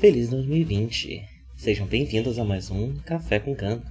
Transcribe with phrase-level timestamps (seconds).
[0.00, 1.22] Feliz 2020!
[1.58, 3.86] Sejam bem-vindos a mais um Café com Canto.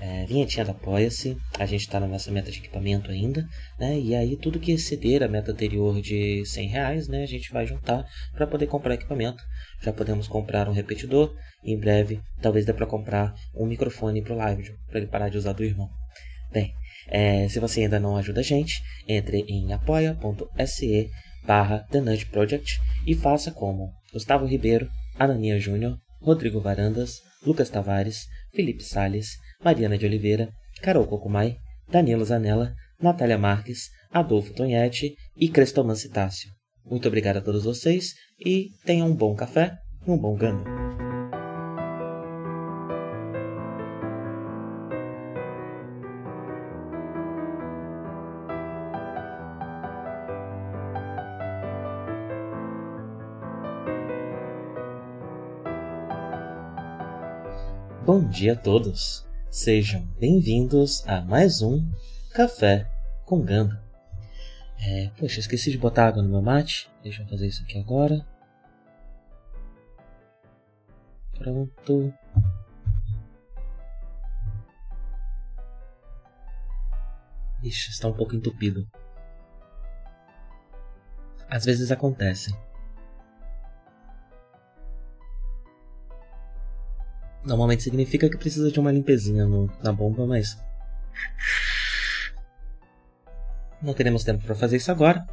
[0.00, 3.46] É, vinhetinha da Apoia-se, a gente está na nossa meta de equipamento ainda,
[3.78, 4.00] né?
[4.00, 7.22] E aí tudo que exceder a meta anterior de 100 reais, né?
[7.22, 8.02] A gente vai juntar
[8.32, 9.44] para poder comprar equipamento.
[9.82, 14.38] Já podemos comprar um repetidor, em breve talvez dê para comprar um microfone para o
[14.38, 15.90] live, para ele parar de usar do irmão.
[16.50, 16.72] Bem,
[17.08, 21.10] é, se você ainda não ajuda a gente, entre em apoia.se
[21.46, 22.00] barra The
[22.32, 29.96] Project e faça como Gustavo Ribeiro, Anania Júnior, Rodrigo Varandas, Lucas Tavares, Felipe Sales, Mariana
[29.96, 30.50] de Oliveira,
[30.82, 31.56] Carol Cocumai,
[31.88, 36.50] Danilo Zanella, Natália Marques, Adolfo Tonhete e Crestoman Citácio.
[36.84, 40.89] Muito obrigado a todos vocês e tenham um bom café e um bom gando.
[58.12, 59.24] Bom dia a todos!
[59.52, 61.88] Sejam bem-vindos a mais um
[62.34, 62.90] Café
[63.24, 63.80] com Ganda.
[64.80, 66.90] É, poxa, esqueci de botar água no meu mate.
[67.04, 68.26] Deixa eu fazer isso aqui agora.
[71.38, 72.12] Pronto.
[77.62, 78.90] Ixi, está um pouco entupido.
[81.48, 82.52] Às vezes acontece.
[87.50, 90.56] Normalmente significa que precisa de uma limpezinha no, na bomba, mas.
[93.82, 95.26] Não teremos tempo para fazer isso agora.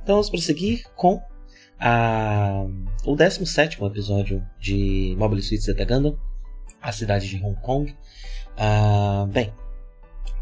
[0.00, 1.20] Então vamos prosseguir com
[1.80, 2.64] a,
[3.04, 6.16] o 17 episódio de Mobile Suit Zeta Gundam,
[6.80, 7.96] a cidade de Hong Kong.
[8.52, 9.52] Uh, bem,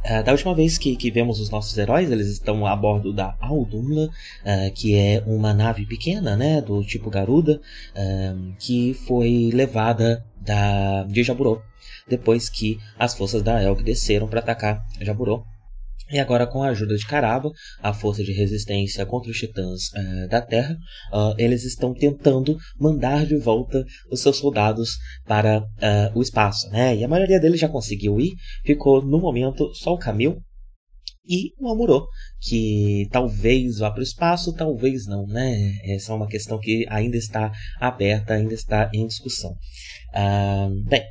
[0.04, 3.36] Uh, da última vez que, que vemos os nossos heróis, eles estão a bordo da
[3.40, 7.60] Aldumla, uh, que é uma nave pequena, né, do tipo Garuda,
[7.94, 11.60] uh, que foi levada da, de Jaburô,
[12.08, 15.44] depois que as forças da Elk desceram para atacar Jaburô.
[16.10, 17.50] E agora, com a ajuda de Caraba,
[17.82, 20.74] a força de resistência contra os titãs uh, da Terra,
[21.12, 24.96] uh, eles estão tentando mandar de volta os seus soldados
[25.26, 26.68] para uh, o espaço.
[26.70, 26.96] Né?
[26.96, 28.32] E a maioria deles já conseguiu ir,
[28.64, 30.38] ficou no momento só o Camil
[31.26, 32.08] e o Amorô,
[32.40, 35.26] que talvez vá para o espaço, talvez não.
[35.26, 35.74] Né?
[35.84, 39.54] Essa é uma questão que ainda está aberta, ainda está em discussão.
[40.86, 41.02] bem,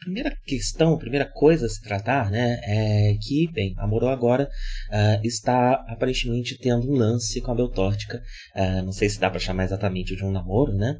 [0.00, 5.26] primeira questão, primeira coisa a se tratar, né, é que, bem, a Moro agora uh,
[5.26, 8.20] está aparentemente tendo um lance com a Beltórtica.
[8.56, 10.96] Uh, não sei se dá para chamar exatamente de um namoro, né?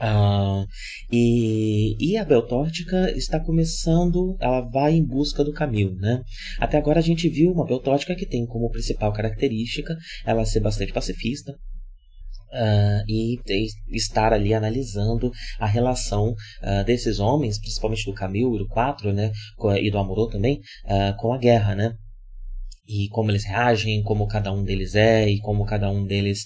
[0.00, 0.66] Uh,
[1.12, 6.22] e, e a Beltórtica está começando, ela vai em busca do Camil, né?
[6.58, 9.94] Até agora a gente viu uma Beltórtica que tem como principal característica
[10.24, 11.54] ela ser bastante pacifista,
[12.52, 13.38] Uh, e
[13.92, 15.30] estar ali analisando
[15.60, 19.30] a relação uh, desses homens, principalmente do Camil e do Quatro, né,
[19.80, 21.94] e do Amorô também, uh, com a guerra, né?
[22.88, 26.44] E como eles reagem, como cada um deles é e como cada um deles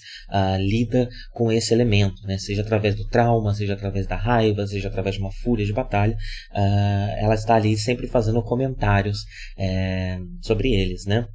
[0.59, 2.37] lida com esse elemento, né?
[2.37, 6.15] Seja através do trauma, seja através da raiva, seja através de uma fúria de batalha,
[7.17, 9.21] ela está ali sempre fazendo comentários
[9.57, 11.25] é, sobre eles, né?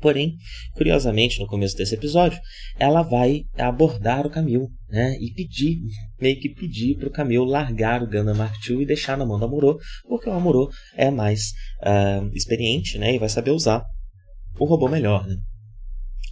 [0.00, 0.36] Porém,
[0.74, 2.40] curiosamente, no começo desse episódio,
[2.78, 5.16] ela vai abordar o Camil, né?
[5.20, 5.78] E pedir,
[6.20, 9.38] meio que pedir para o Camil largar o Gundam Mark II e deixar na mão
[9.38, 9.78] do Amuro,
[10.08, 11.52] porque o Amuro é mais
[11.82, 13.14] uh, experiente, né?
[13.14, 13.84] E vai saber usar
[14.58, 15.36] o robô melhor, né?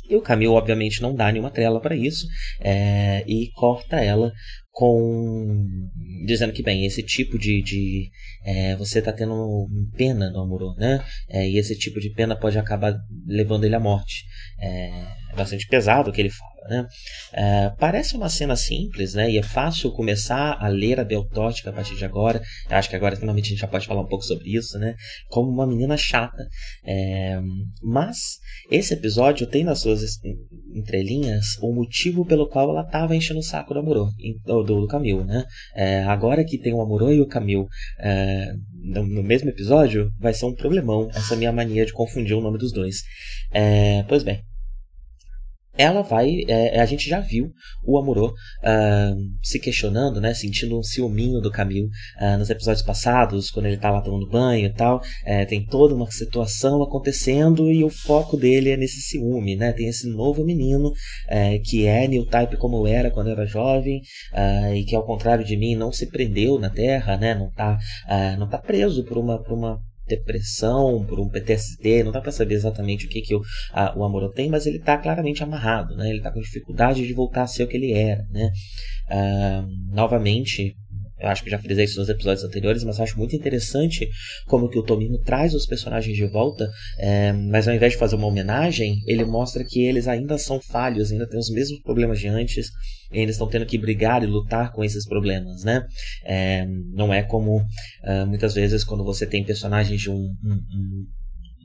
[0.09, 2.27] E o Camil, obviamente, não dá nenhuma trela para isso
[2.61, 4.33] é, e corta ela
[4.79, 5.67] com
[6.25, 8.13] dizendo que bem esse tipo de, de
[8.45, 11.05] é, você está tendo pena no amor né?
[11.29, 12.95] É, e esse tipo de pena pode acabar
[13.27, 14.25] levando ele à morte.
[14.61, 16.87] É, é bastante pesado o que ele fala né?
[17.33, 19.31] É, parece uma cena simples, né?
[19.31, 22.41] E é fácil começar a ler a Beltótica a partir de agora.
[22.71, 24.95] Eu acho que agora finalmente a gente já pode falar um pouco sobre isso, né?
[25.29, 26.47] Como uma menina chata.
[26.85, 27.41] É,
[27.83, 28.19] mas
[28.71, 30.03] esse episódio tem nas suas
[30.75, 34.09] entrelinhas o motivo pelo qual ela estava enchendo o saco do Amorô,
[34.45, 35.45] do, do Camil, né?
[35.75, 37.67] É, agora que tem o Amorô e o Camil
[37.99, 38.53] é,
[38.83, 42.59] no, no, mesmo episódio, vai ser um problemão essa minha mania de confundir o nome
[42.59, 43.03] dos dois.
[43.53, 44.43] É, pois bem,
[45.79, 46.43] ela vai.
[46.49, 47.53] É, a gente já viu
[47.85, 50.35] o Amorô uh, se questionando, né?
[50.35, 51.87] Sentindo um ciúminho do Camil
[52.21, 55.01] uh, nos episódios passados, quando ele tá lá tomando banho e tal.
[55.25, 59.73] É, tem toda uma situação acontecendo e o foco dele é nesse ciúme, né?
[59.73, 60.93] Tem esse novo menino
[61.29, 64.01] é, que é New Type como era quando era jovem
[64.33, 67.35] uh, e que, ao contrário de mim, não se prendeu na Terra, né?
[67.35, 67.79] Não tá,
[68.39, 72.55] não tá preso por uma, por uma depressão, por um PTSD, não dá para saber
[72.55, 73.41] exatamente o que, que o,
[73.73, 76.09] a, o Amorô tem, mas ele está claramente amarrado, né?
[76.09, 78.51] Ele está com dificuldade de voltar a ser o que ele era, né?
[79.11, 80.77] Uh, novamente,
[81.21, 84.09] eu acho que já frisei isso nos episódios anteriores, mas acho muito interessante
[84.47, 86.69] como que o Tomino traz os personagens de volta,
[86.99, 91.11] é, mas ao invés de fazer uma homenagem, ele mostra que eles ainda são falhos,
[91.11, 92.69] ainda têm os mesmos problemas de antes,
[93.13, 95.85] e eles estão tendo que brigar e lutar com esses problemas, né?
[96.25, 101.07] É, não é como uh, muitas vezes quando você tem personagens de um, um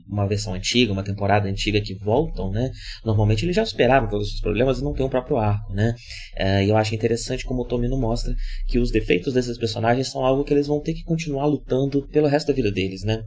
[0.06, 2.70] uma versão antiga, uma temporada antiga que voltam, né?
[3.04, 5.94] Normalmente eles já superaram todos os problemas e não tem um próprio arco, né?
[6.36, 8.34] É, e eu acho interessante como o Tomino mostra
[8.66, 12.28] que os defeitos desses personagens são algo que eles vão ter que continuar lutando pelo
[12.28, 13.22] resto da vida deles, né?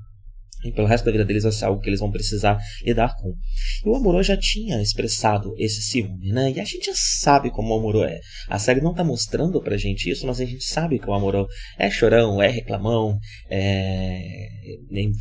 [0.66, 3.30] E pelo resto da vida deles vai ser algo que eles vão precisar lidar com.
[3.86, 6.52] E o Amorô já tinha expressado esse ciúme, né?
[6.52, 8.20] E a gente já sabe como o Amorô é.
[8.50, 11.48] A série não tá mostrando pra gente isso, mas a gente sabe que o Amorô
[11.78, 13.20] é chorão, é reclamão,
[13.50, 14.20] é...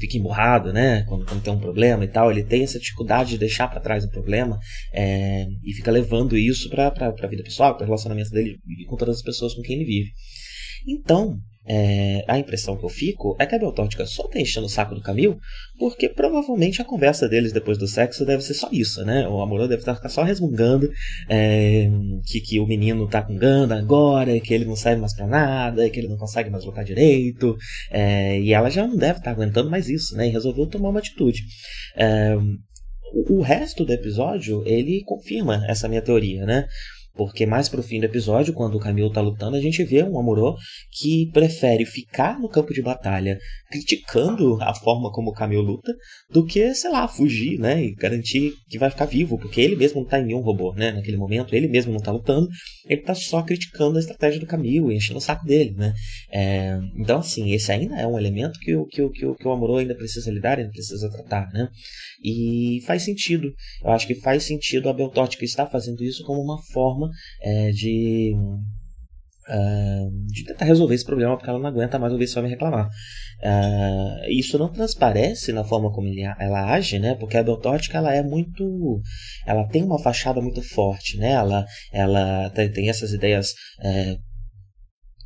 [0.00, 1.04] fica emburrado, né?
[1.06, 2.30] Quando, quando, tem um problema e tal.
[2.30, 4.58] Ele tem essa dificuldade de deixar para trás o problema
[4.94, 5.46] é...
[5.62, 9.16] e fica levando isso pra, pra, pra vida pessoal, para relacionamento dele e com todas
[9.16, 10.10] as pessoas com quem ele vive.
[10.88, 11.38] Então,
[11.68, 14.94] é, a impressão que eu fico é que a Beltótica só tá enchendo o saco
[14.94, 15.38] do Camil
[15.78, 19.28] porque provavelmente a conversa deles depois do sexo deve ser só isso, né?
[19.28, 20.88] O Amorô deve estar só resmungando
[21.28, 21.90] é,
[22.24, 25.88] que, que o menino tá com ganda agora, que ele não serve mais pra nada,
[25.90, 27.56] que ele não consegue mais lutar direito,
[27.90, 30.28] é, e ela já não deve estar aguentando mais isso, né?
[30.28, 31.42] E resolveu tomar uma atitude.
[31.96, 32.36] É,
[33.28, 36.66] o resto do episódio ele confirma essa minha teoria, né?
[37.16, 40.18] Porque mais pro fim do episódio, quando o Camilo tá lutando, a gente vê um
[40.18, 40.56] Amorô
[40.90, 43.38] que prefere ficar no campo de batalha
[43.76, 45.92] criticando a forma como o Camilo luta
[46.30, 47.84] do que, sei lá, fugir, né?
[47.84, 50.92] E garantir que vai ficar vivo, porque ele mesmo não tá em nenhum robô, né?
[50.92, 52.48] Naquele momento, ele mesmo não tá lutando,
[52.88, 55.92] ele tá só criticando a estratégia do Camilo e enchendo o saco dele, né?
[56.32, 59.46] É, então, assim, esse ainda é um elemento que o, que, o, que, o, que
[59.46, 61.68] o Amorô ainda precisa lidar, ainda precisa tratar, né?
[62.22, 63.52] E faz sentido.
[63.84, 67.10] Eu acho que faz sentido a Beltótica estar fazendo isso como uma forma
[67.42, 68.34] é, de
[69.48, 72.88] Uh, de tentar resolver esse problema porque ela não aguenta mais ouvir esse homem reclamar.
[73.40, 77.14] Uh, isso não transparece na forma como ele, ela age, né?
[77.14, 79.00] Porque a Beltótica ela é muito,
[79.46, 81.32] ela tem uma fachada muito forte, né?
[81.32, 83.50] Ela, ela tem, tem essas ideias
[83.80, 84.18] uh,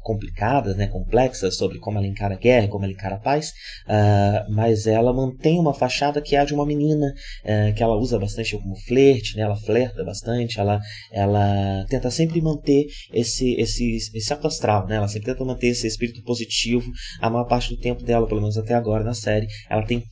[0.01, 3.51] complicadas, né, complexas sobre como ela encara a guerra, como ela encara a paz,
[3.87, 7.13] uh, mas ela mantém uma fachada que é a de uma menina,
[7.45, 10.81] uh, que ela usa bastante como flerte, né, ela flerta bastante, ela,
[11.13, 15.87] ela tenta sempre manter esse, esse, esse alto astral, né, ela sempre tenta manter esse
[15.87, 19.83] espírito positivo a maior parte do tempo dela, pelo menos até agora na série, ela
[19.85, 20.03] tem,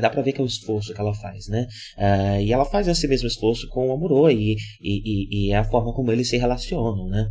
[0.00, 1.66] dá pra ver que é o esforço que ela faz, né,
[1.98, 5.64] uh, e ela faz esse mesmo esforço com o Amorô e, e, e, é a
[5.64, 7.28] forma como eles se relacionam, né,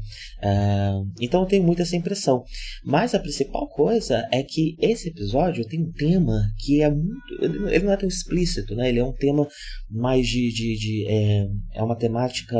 [1.22, 2.44] então eu tenho muita essa impressão.
[2.84, 7.69] Mas a principal coisa é que esse episódio tem um tema que é muito.
[7.69, 8.90] Ele não é tão explícito, né?
[8.90, 9.48] Ele é um tema
[9.90, 10.51] mais de.
[10.51, 12.57] de, de é, é uma temática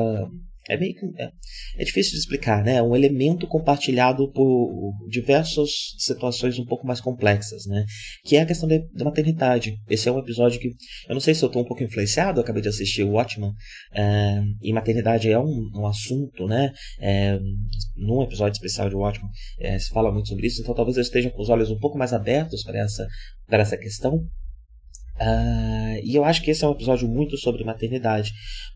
[0.70, 1.06] é meio que.
[1.22, 1.32] É,
[1.78, 2.76] é, difícil de explicar, né?
[2.76, 7.86] É um elemento compartilhado por diversas situações um pouco mais complexas, né?
[8.24, 9.76] Que é a questão da maternidade.
[9.90, 10.70] Esse é um episódio que.
[11.08, 13.52] Eu não sei se eu estou um pouco influenciado, acabei de assistir o Watchman,
[13.94, 16.72] é, e maternidade é um, um assunto, né?
[17.00, 17.38] É,
[17.96, 19.30] num episódio especial de Watchman
[19.60, 21.98] é, se fala muito sobre isso, então talvez eu esteja com os olhos um pouco
[21.98, 23.08] mais abertos para essa,
[23.48, 24.26] para essa questão.
[25.24, 28.32] Uh, e eu acho que esse é um episódio muito sobre maternidade,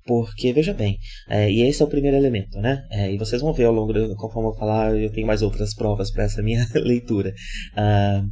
[0.06, 0.98] porque veja bem,
[1.30, 2.86] é, e esse é o primeiro elemento, né?
[2.90, 5.76] É, e vocês vão ver ao longo, do, conforme eu falar, eu tenho mais outras
[5.76, 7.34] provas para essa minha leitura.
[7.74, 8.26] Uh,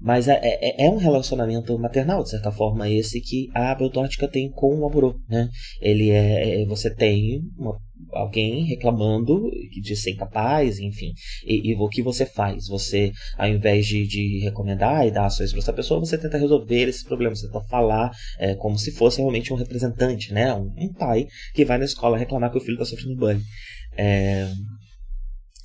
[0.00, 4.50] mas é, é, é, um relacionamento maternal, de certa forma, esse que a Beltótica tem
[4.50, 5.48] com o Amorô, né?
[5.80, 7.76] Ele é, é você tem uma
[8.12, 9.50] alguém reclamando
[9.82, 11.12] de ser incapaz, enfim.
[11.44, 12.66] E, e, o que você faz?
[12.68, 16.88] Você, ao invés de, de recomendar e dar ações para essa pessoa, você tenta resolver
[16.88, 20.54] esse problema, você tenta falar é, como se fosse realmente um representante, né?
[20.54, 23.42] Um, um, pai que vai na escola reclamar que o filho está sofrendo bullying.
[23.96, 24.48] É,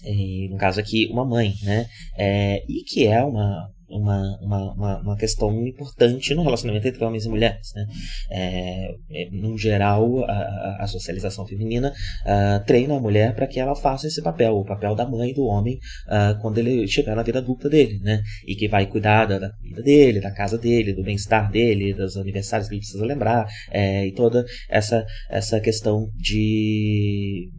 [0.06, 1.88] e, no caso aqui, uma mãe, né?
[2.18, 7.30] É, e que é uma, uma, uma, uma, questão importante no relacionamento entre homens e
[7.30, 7.72] mulheres.
[7.76, 7.86] Né?
[8.32, 13.76] É, é, no geral, a, a socialização feminina uh, treina a mulher para que ela
[13.76, 15.76] faça esse papel, o papel da mãe do homem,
[16.08, 18.22] uh, quando ele chegar na vida adulta dele, né?
[18.48, 22.18] e que vai cuidar da, da vida dele, da casa dele, do bem-estar dele, dos
[22.18, 27.50] aniversários que ele precisa lembrar, é, e toda essa, essa questão de,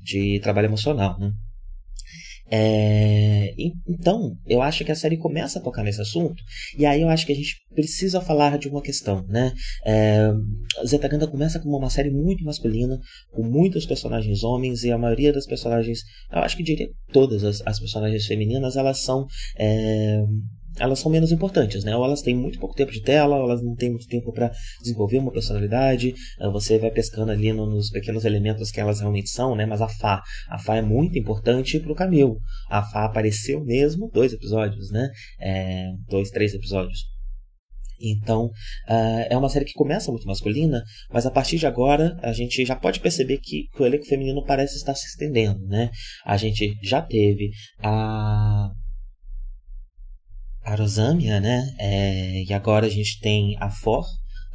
[0.00, 1.18] de trabalho emocional.
[1.18, 1.32] Né?
[2.50, 3.54] É,
[3.88, 6.42] então, eu acho que a série começa a tocar nesse assunto,
[6.78, 9.52] e aí eu acho que a gente precisa falar de uma questão, né?
[9.84, 10.32] É,
[10.84, 12.98] Zetaganda começa como uma série muito masculina,
[13.32, 16.00] com muitos personagens homens, e a maioria das personagens,
[16.32, 19.26] eu acho que diria todas as, as personagens femininas, elas são.
[19.58, 20.22] É,
[20.78, 21.96] elas são menos importantes, né?
[21.96, 24.50] Ou elas têm muito pouco tempo de tela, ou elas não têm muito tempo para
[24.80, 26.14] desenvolver uma personalidade.
[26.40, 29.66] Uh, você vai pescando ali no, nos pequenos elementos que elas realmente são, né?
[29.66, 32.38] Mas a Fá, a Fá é muito importante pro Camil.
[32.70, 35.08] A Fá apareceu mesmo dois episódios, né?
[35.40, 37.16] É, dois, três episódios.
[38.00, 42.32] Então, uh, é uma série que começa muito masculina, mas a partir de agora a
[42.32, 45.90] gente já pode perceber que o elenco feminino parece estar se estendendo, né?
[46.24, 47.50] A gente já teve
[47.82, 48.70] a
[50.66, 51.72] a Rosamia, né?
[51.78, 54.04] É, e agora a gente tem a For.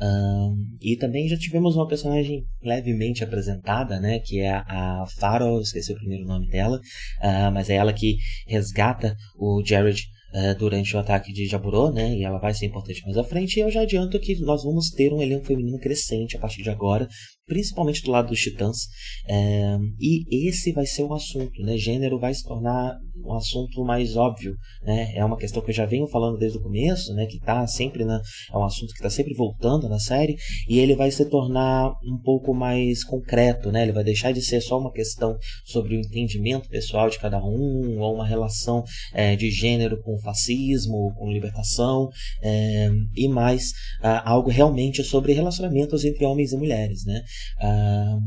[0.04, 4.20] Um, e também já tivemos uma personagem levemente apresentada, né?
[4.20, 4.64] Que é a,
[5.04, 10.02] a Farol, esqueci o primeiro nome dela, uh, mas é ela que resgata o Jared
[10.34, 12.14] uh, durante o ataque de Jaburo, né?
[12.14, 13.58] E ela vai ser importante mais à frente.
[13.58, 16.70] E eu já adianto que nós vamos ter um elenco feminino crescente a partir de
[16.70, 17.08] agora,
[17.52, 18.88] principalmente do lado dos Titãs.
[19.28, 21.76] É, e esse vai ser um assunto, né?
[21.76, 25.12] Gênero vai se tornar um assunto mais óbvio, né?
[25.14, 27.26] É uma questão que eu já venho falando desde o começo, né?
[27.26, 28.22] Que tá sempre na,
[28.54, 32.18] é um assunto que está sempre voltando na série e ele vai se tornar um
[32.24, 33.84] pouco mais concreto, né?
[33.84, 38.00] Ele vai deixar de ser só uma questão sobre o entendimento pessoal de cada um
[38.00, 38.82] ou uma relação
[39.14, 42.08] é, de gênero com fascismo, com libertação
[42.42, 47.22] é, e mais uh, algo realmente sobre relacionamentos entre homens e mulheres, né?
[47.60, 48.20] Uh,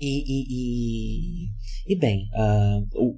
[0.00, 3.16] e, e, e, e, bem, uh,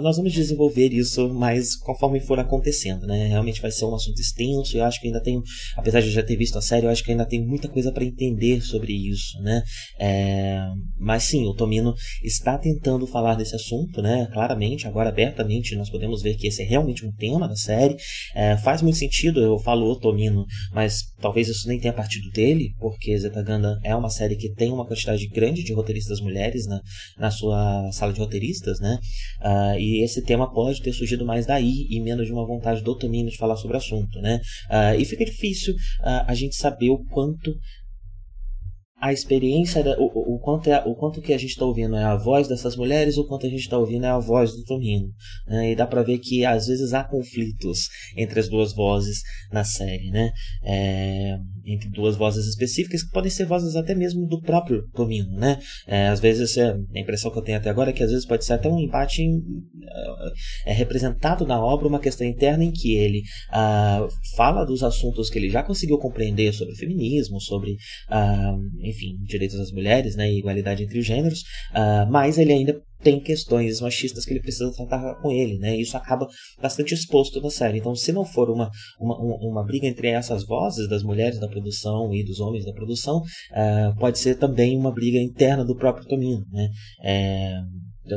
[0.00, 3.26] nós vamos desenvolver isso mais conforme for acontecendo, né?
[3.26, 5.42] Realmente vai ser um assunto extenso eu acho que ainda tenho,
[5.76, 7.92] apesar de eu já ter visto a série, eu acho que ainda tem muita coisa
[7.92, 9.62] para entender sobre isso, né?
[9.98, 10.66] É,
[10.98, 14.28] mas sim, o Tomino está tentando falar desse assunto, né?
[14.32, 17.96] Claramente, agora abertamente, nós podemos ver que esse é realmente um tema da série.
[18.34, 22.70] É, faz muito sentido, eu falo o Tomino, mas talvez isso nem tenha partido dele,
[22.78, 26.80] porque Zetaganda é uma série que tem uma quantidade grande de roteiristas mulheres na,
[27.18, 28.98] na sua sala de roteiristas, né?
[29.40, 32.82] Uh, Uh, e esse tema pode ter surgido mais daí e menos de uma vontade
[32.82, 34.40] do Tomino de falar sobre o assunto, né?
[34.70, 37.52] Uh, e fica difícil uh, a gente saber o quanto
[38.98, 42.02] a experiência, da, o, o, quanto é, o quanto que a gente está ouvindo é
[42.02, 45.08] a voz dessas mulheres, o quanto a gente está ouvindo é a voz do Tomino.
[45.46, 45.72] Né?
[45.72, 49.20] E dá para ver que às vezes há conflitos entre as duas vozes
[49.52, 50.30] na série, né?
[50.64, 55.58] É, entre duas vozes específicas que podem ser vozes até mesmo do próprio Tomino, né?
[55.86, 58.26] É, às vezes é, a impressão que eu tenho até agora é que às vezes
[58.26, 59.42] pode ser até um empate em,
[60.64, 64.06] é, é representado na obra uma questão interna em que ele ah,
[64.36, 67.76] fala dos assuntos que ele já conseguiu compreender sobre feminismo, sobre
[68.08, 71.40] ah, enfim, direitos das mulheres, né, e igualdade entre os gêneros,
[71.72, 75.76] uh, mas ele ainda tem questões machistas que ele precisa tratar com ele, né?
[75.76, 76.26] Isso acaba
[76.60, 77.78] bastante exposto na série.
[77.78, 82.12] Então, se não for uma, uma, uma briga entre essas vozes das mulheres da produção
[82.12, 86.44] e dos homens da produção, uh, pode ser também uma briga interna do próprio Tomino,
[86.50, 86.68] né?
[87.02, 87.60] É,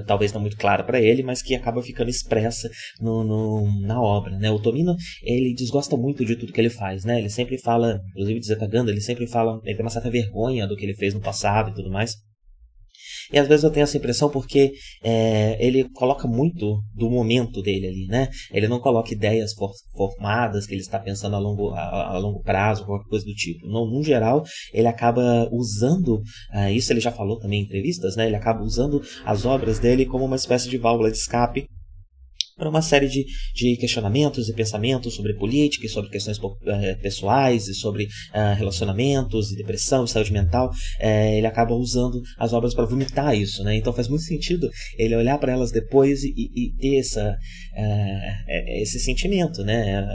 [0.05, 2.69] talvez não muito clara para ele, mas que acaba ficando expressa
[3.01, 4.49] no, no, na obra, né?
[4.51, 7.19] O Tomino, ele desgosta muito de tudo que ele faz, né?
[7.19, 10.75] Ele sempre fala, inclusive de Zetaganda, ele sempre fala, ele tem uma certa vergonha do
[10.75, 12.15] que ele fez no passado e tudo mais.
[13.31, 17.87] E às vezes eu tenho essa impressão porque é, ele coloca muito do momento dele
[17.87, 18.29] ali, né?
[18.51, 22.41] Ele não coloca ideias for, formadas que ele está pensando a longo, a, a longo
[22.41, 23.67] prazo, qualquer coisa do tipo.
[23.67, 24.43] No, no geral,
[24.73, 26.15] ele acaba usando,
[26.53, 28.25] uh, isso ele já falou também em entrevistas, né?
[28.25, 31.67] Ele acaba usando as obras dele como uma espécie de válvula de escape
[32.59, 33.25] para uma série de,
[33.55, 39.51] de questionamentos e pensamentos sobre política e sobre questões é, pessoais e sobre uh, relacionamentos
[39.51, 40.69] e depressão e saúde mental.
[40.99, 43.75] É, ele acaba usando as obras para vomitar isso, né?
[43.75, 47.37] Então faz muito sentido ele olhar para elas depois e, e, ter essa,
[48.81, 50.05] esse sentimento, né?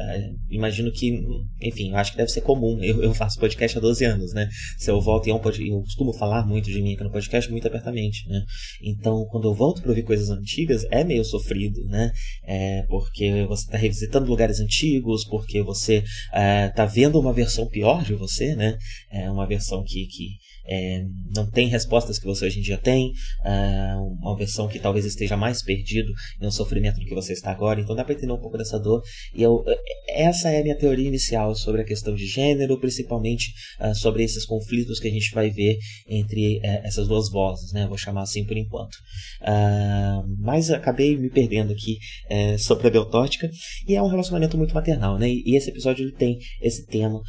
[0.50, 1.20] imagino que,
[1.62, 2.78] enfim, acho que deve ser comum.
[2.82, 4.48] Eu, eu faço podcast há 12 anos, né?
[4.78, 7.10] Se eu volto e é um podcast, eu costumo falar muito de mim aqui no
[7.10, 8.42] podcast muito abertamente, né?
[8.82, 12.10] Então, quando eu volto para ouvir coisas antigas, é meio sofrido, né?
[12.42, 18.02] É, porque você está revisitando lugares antigos, porque você está é, vendo uma versão pior
[18.02, 18.76] de você, né?
[19.10, 21.04] É uma versão que, que é,
[21.34, 23.12] não tem respostas que você hoje em dia tem,
[23.44, 27.50] é, uma versão que talvez esteja mais perdido em um sofrimento do que você está
[27.50, 29.02] agora, então dá para entender um pouco dessa dor.
[29.34, 29.64] E eu,
[30.08, 34.44] essa é a minha teoria inicial sobre a questão de gênero, principalmente uh, sobre esses
[34.44, 35.76] conflitos que a gente vai ver
[36.08, 37.86] entre uh, essas duas vozes, né?
[37.86, 38.94] Vou chamar assim por enquanto.
[39.42, 41.98] Uh, mas acabei me perdendo aqui
[42.30, 43.50] uh, sobre a Beltótica
[43.86, 45.28] e é um relacionamento muito maternal, né?
[45.28, 47.20] E, esse episódio ele tem esse tema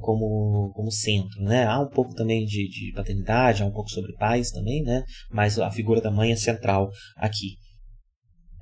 [0.00, 1.66] como, como centro, né?
[1.66, 5.04] Há um pouco também de, de paternidade, há um pouco sobre pais também, né?
[5.30, 7.56] Mas a figura da mãe é central aqui.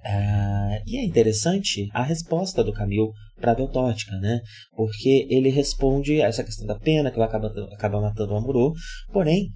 [0.04, 4.40] Uh, e é interessante a resposta do Camil para a Beltótica, né?
[4.75, 8.73] Porque ele responde a essa questão da pena, que vai acabar, acaba matando o Amuro,
[9.12, 9.49] porém,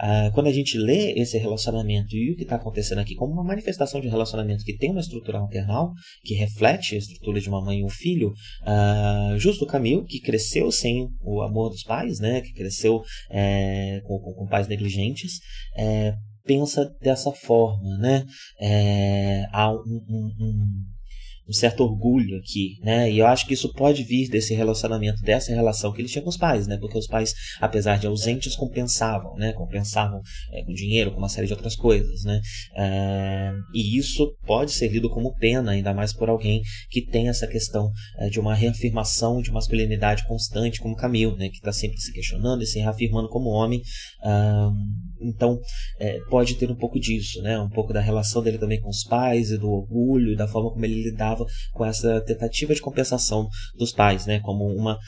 [0.00, 3.44] Uh, quando a gente lê esse relacionamento e o que está acontecendo aqui como uma
[3.44, 5.92] manifestação de relacionamento que tem uma estrutura maternal,
[6.24, 8.32] que reflete a estrutura de uma mãe e um filho,
[8.62, 14.18] uh, justo Camille, que cresceu sem o amor dos pais, né, que cresceu é, com,
[14.18, 15.40] com, com, pais negligentes,
[15.76, 18.24] é, pensa dessa forma, né?
[18.60, 20.66] É, há um, um, um
[21.48, 23.10] um certo orgulho aqui, né?
[23.10, 26.28] E eu acho que isso pode vir desse relacionamento, dessa relação que ele tinha com
[26.28, 26.76] os pais, né?
[26.78, 29.52] Porque os pais, apesar de ausentes, compensavam, né?
[29.52, 30.20] Compensavam
[30.52, 32.40] é, com dinheiro, com uma série de outras coisas, né?
[32.76, 37.46] É, e isso pode ser lido como pena, ainda mais por alguém que tem essa
[37.46, 41.48] questão é, de uma reafirmação de masculinidade constante, como Camille, né?
[41.48, 43.82] Que está sempre se questionando e se reafirmando como homem.
[45.22, 45.58] Então,
[45.98, 47.58] é, pode ter um pouco disso, né?
[47.58, 50.84] Um pouco da relação dele também com os pais e do orgulho, da forma como
[50.84, 54.40] ele lidava com essa tentativa de compensação dos pais, né?
[54.40, 54.98] Como uma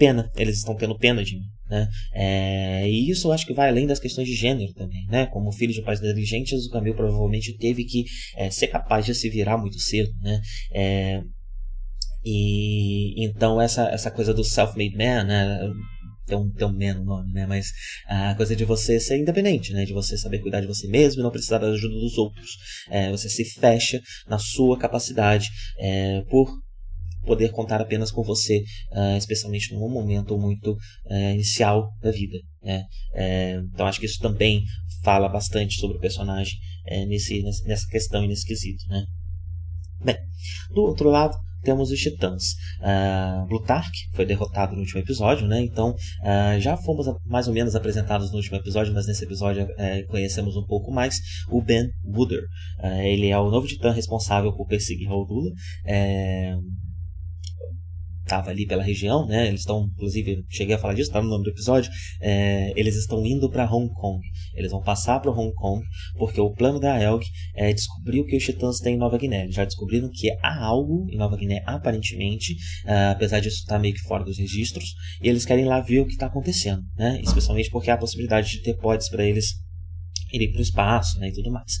[0.00, 1.44] pena, eles estão tendo pena de mim.
[1.68, 1.86] Né?
[2.14, 5.04] É, e isso eu acho que vai além das questões de gênero também.
[5.08, 5.26] Né?
[5.26, 8.04] Como filho de pais negligentes, o Camilo provavelmente teve que
[8.36, 10.10] é, ser capaz de se virar muito cedo.
[10.22, 10.40] Né?
[10.72, 11.22] É,
[12.24, 15.60] e então essa, essa coisa do self-made man, né?
[16.30, 17.46] Tem um menos nome, né?
[17.46, 17.72] Mas
[18.06, 19.84] a coisa de você ser independente, né?
[19.84, 22.50] De você saber cuidar de você mesmo e não precisar da ajuda dos outros.
[22.88, 26.50] É, você se fecha na sua capacidade é, por
[27.24, 32.38] poder contar apenas com você, uh, especialmente num momento muito uh, inicial da vida.
[32.62, 32.84] Né?
[33.14, 34.62] É, então acho que isso também
[35.02, 36.54] fala bastante sobre o personagem
[36.86, 38.84] é, nesse, nessa questão e nesse quesito.
[38.88, 39.04] Né?
[40.02, 40.16] Bem,
[40.72, 42.54] do outro lado, temos os Titãs.
[42.80, 43.46] Uh,
[44.14, 45.60] foi derrotado no último episódio, né?
[45.60, 50.06] Então uh, já fomos mais ou menos apresentados no último episódio, mas nesse episódio uh,
[50.08, 51.16] conhecemos um pouco mais
[51.48, 52.42] o Ben Wooder.
[52.82, 55.50] Uh, ele é o novo Titã responsável por perseguir Raudula.
[55.86, 56.54] É
[58.30, 59.48] estava ali pela região, né?
[59.48, 61.90] Eles estão, inclusive, cheguei a falar disso, está no nome do episódio.
[62.20, 64.20] É, eles estão indo para Hong Kong.
[64.54, 65.84] Eles vão passar para Hong Kong
[66.16, 67.24] porque o plano da Elg
[67.56, 69.42] é descobrir o que os titãs têm em Nova Guiné.
[69.42, 73.80] Eles já descobriram que há algo em Nova Guiné, aparentemente, uh, apesar disso estar tá
[73.80, 77.20] meio que fora dos registros, e eles querem lá ver o que está acontecendo, né?
[77.22, 79.54] Especialmente porque há a possibilidade de ter pods para eles
[80.32, 81.72] ir para o espaço né, e tudo mais.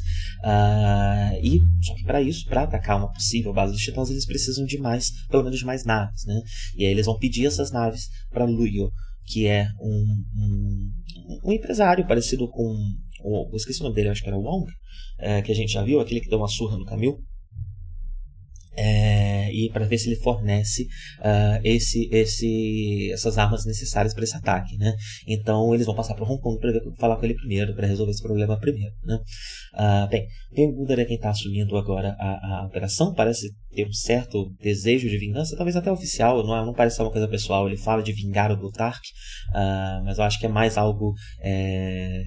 [0.44, 4.64] Uh, e só que para isso, para atacar uma possível base dos titãs, eles precisam
[4.64, 6.40] de mais, pelo menos de mais naves, né?
[6.76, 8.90] E aí eles vão pedir essas naves para Luyo,
[9.26, 10.90] que é um, um,
[11.44, 12.74] um, empresário parecido com
[13.22, 14.64] eu esqueci o nome dele, acho que era Wong,
[15.18, 17.22] é, que a gente já viu, aquele que deu uma surra no Camil
[18.80, 20.84] é, e para ver se ele fornece
[21.18, 24.94] uh, esse, esse, essas armas necessárias para esse ataque, né?
[25.26, 28.22] Então eles vão passar para Hong Kong para falar com ele primeiro, para resolver esse
[28.22, 29.18] problema primeiro, né?
[29.74, 33.92] Uh, bem, Ben Gundar é quem está assumindo agora a, a, operação, parece ter um
[33.92, 37.68] certo desejo de vingança, talvez até oficial, não, é, não parece ser uma coisa pessoal,
[37.68, 39.10] ele fala de vingar o Plutarch,
[39.50, 41.12] uh, mas eu acho que é mais algo
[41.42, 42.22] é,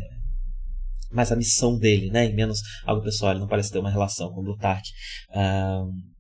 [1.11, 2.25] mais a missão dele, né?
[2.25, 3.31] E menos algo pessoal.
[3.31, 4.89] Ele não parece ter uma relação com o Plutarch.
[5.29, 6.12] Uh,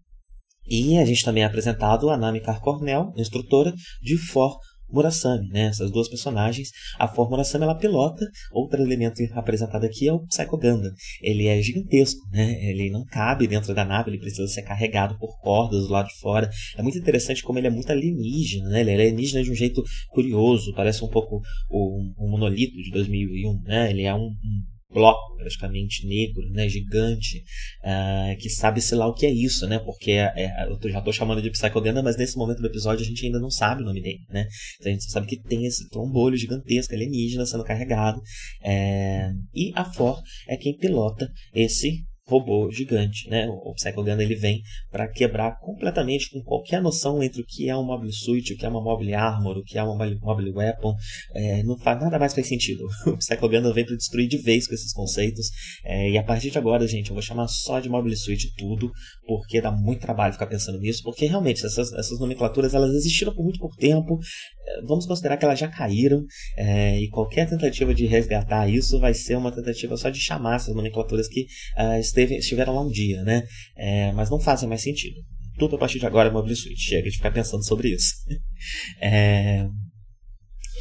[0.67, 4.57] e a gente também é apresentado a Namikar Cornell, instrutora de For
[4.93, 5.65] Murasame, né?
[5.65, 6.69] Essas duas personagens.
[6.99, 8.25] A For Murasame ela pilota.
[8.51, 10.93] Outro elemento apresentado aqui é o Psycho Ganda.
[11.21, 12.53] Ele é gigantesco, né?
[12.69, 16.19] Ele não cabe dentro da nave, ele precisa ser carregado por cordas do lado de
[16.19, 16.49] fora.
[16.77, 18.81] É muito interessante como ele é muito alienígena, né?
[18.81, 23.61] Ele é alienígena de um jeito curioso, parece um pouco o, o monolito de 2001,
[23.63, 23.89] né?
[23.89, 27.43] Ele é um, um bloco praticamente negro, né, gigante,
[27.83, 30.99] uh, que sabe se lá o que é isso, né, porque é, é, eu já
[30.99, 33.85] estou chamando de Psychodenda, mas nesse momento do episódio a gente ainda não sabe o
[33.85, 34.47] nome dele, né,
[34.79, 38.21] então a gente sabe que tem esse trombolho gigantesco alienígena sendo carregado,
[38.63, 43.47] é, e a For é quem pilota esse robô gigante, né?
[43.49, 47.75] O Psycho Gun ele vem para quebrar completamente com qualquer noção entre o que é
[47.75, 50.95] um Mobile Suit, o que é uma Mobile Armor, o que é uma Mobile Weapon,
[51.35, 52.83] é, não faz nada mais faz sentido.
[53.13, 55.49] O Psycho Gun vem para destruir de vez com esses conceitos
[55.83, 58.91] é, e a partir de agora, gente, eu vou chamar só de Mobile Suit tudo,
[59.27, 63.43] porque dá muito trabalho ficar pensando nisso, porque realmente essas, essas nomenclaturas elas existiram por
[63.43, 64.17] muito pouco tempo,
[64.65, 66.23] é, vamos considerar que elas já caíram
[66.57, 70.73] é, e qualquer tentativa de resgatar isso vai ser uma tentativa só de chamar essas
[70.73, 71.45] nomenclaturas que
[71.77, 73.43] uh, esteve, estiveram lá um dia, né?
[73.75, 75.15] É, mas não fazem mais sentido.
[75.57, 76.81] Tudo a partir de agora é Mobile Suite.
[76.81, 78.13] Chega de ficar pensando sobre isso.
[79.01, 79.67] é,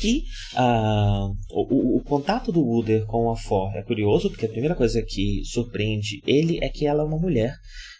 [0.03, 0.25] e
[0.57, 5.03] uh, o, o, contato do Wooder com a For é curioso, porque a primeira coisa
[5.03, 7.55] que surpreende ele é que ela é uma mulher.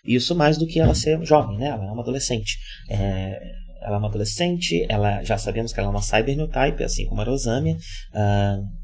[0.05, 1.67] Isso mais do que ela ser jovem, né?
[1.67, 2.59] Ela é uma adolescente.
[2.91, 3.39] É,
[3.83, 7.25] ela é uma adolescente, ela já sabemos que ela é uma cyberneotype, assim como a
[7.25, 7.75] Rosamia.
[7.75, 8.82] Uh,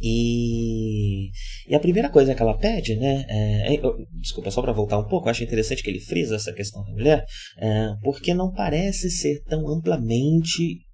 [0.00, 1.30] e,
[1.68, 3.24] e a primeira coisa que ela pede, né?
[3.28, 3.80] É, é,
[4.20, 6.92] desculpa, só para voltar um pouco, eu acho interessante que ele frisa essa questão da
[6.92, 7.24] mulher,
[7.58, 10.86] é, porque não parece ser tão amplamente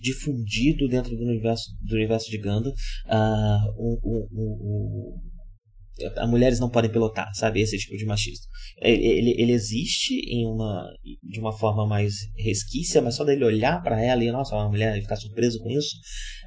[0.00, 2.70] difundido dentro do universo, do universo de Ganda.
[3.06, 5.20] Uh, o, o, o,
[6.26, 7.60] mulheres não podem pilotar, sabe?
[7.60, 8.46] Esse tipo de machismo.
[8.80, 10.88] Ele, ele, ele, existe em uma,
[11.22, 15.00] de uma forma mais resquícia, mas só dele olhar para ela e, nossa, uma mulher
[15.00, 15.96] ficar surpreso com isso,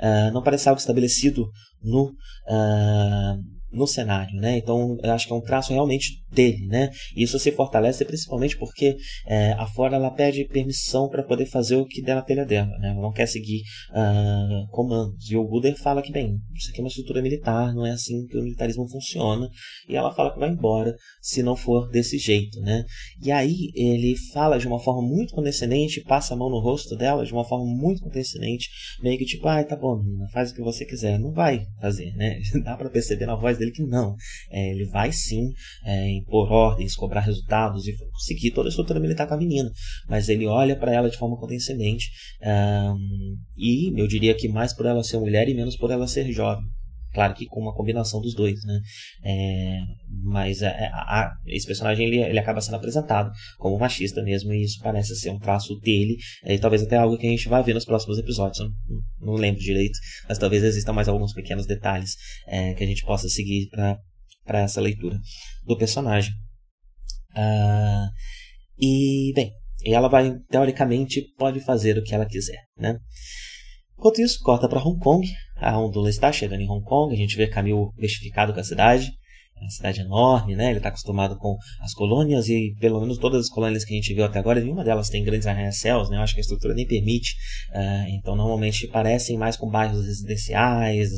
[0.02, 1.46] uh, não parece algo estabelecido
[1.82, 4.58] no, uh, no cenário, né?
[4.58, 6.90] Então, eu acho que é um traço realmente dele, né?
[7.16, 11.86] Isso se fortalece principalmente porque é, a Ford ela pede permissão para poder fazer o
[11.86, 12.90] que der na telha dela, né?
[12.90, 15.30] Ela não quer seguir uh, comandos.
[15.30, 18.26] E o Guder fala que, bem, isso aqui é uma estrutura militar, não é assim
[18.28, 19.50] que o militarismo funciona.
[19.88, 22.84] E ela fala que vai embora se não for desse jeito, né?
[23.22, 27.26] E aí ele fala de uma forma muito condescendente, passa a mão no rosto dela
[27.26, 28.70] de uma forma muito condescendente,
[29.02, 31.20] meio que tipo, ai, tá bom, faz o que você quiser.
[31.20, 32.40] Não vai fazer, né?
[32.64, 34.16] Dá para perceber na voz dele que não.
[34.52, 35.52] É, ele vai sim
[35.86, 37.94] é, impor ordens, cobrar resultados e
[38.26, 39.70] seguir toda a estrutura militar com a menina.
[40.08, 42.10] Mas ele olha para ela de forma condescendente
[42.42, 46.32] um, e eu diria que mais por ela ser mulher e menos por ela ser
[46.32, 46.66] jovem.
[47.14, 48.80] Claro que com uma combinação dos dois, né?
[49.24, 49.78] É,
[50.24, 54.52] mas é, é, a, a, esse personagem ele, ele acaba sendo apresentado como machista mesmo,
[54.52, 57.62] e isso parece ser um traço dele, e talvez até algo que a gente vai
[57.62, 58.60] ver nos próximos episódios.
[58.60, 62.16] Eu não, não lembro direito, mas talvez existam mais alguns pequenos detalhes
[62.48, 64.00] é, que a gente possa seguir para
[64.46, 65.18] essa leitura
[65.66, 66.32] do personagem.
[67.36, 68.10] Uh,
[68.78, 69.52] e, bem,
[69.86, 72.98] ela vai, teoricamente, pode fazer o que ela quiser, né?
[73.98, 75.26] Enquanto isso, corta para Hong Kong.
[75.58, 77.14] A Ondula está chegando em Hong Kong.
[77.14, 79.12] A gente vê Camille bestificado com a cidade.
[79.64, 80.70] É uma cidade enorme, né?
[80.70, 84.14] Ele está acostumado com as colônias e pelo menos todas as colônias que a gente
[84.14, 86.18] viu até agora, nenhuma delas tem grandes arranha-céus, né?
[86.18, 87.36] Eu acho que a estrutura nem permite.
[87.72, 91.10] Uh, então, normalmente parecem mais com bairros residenciais,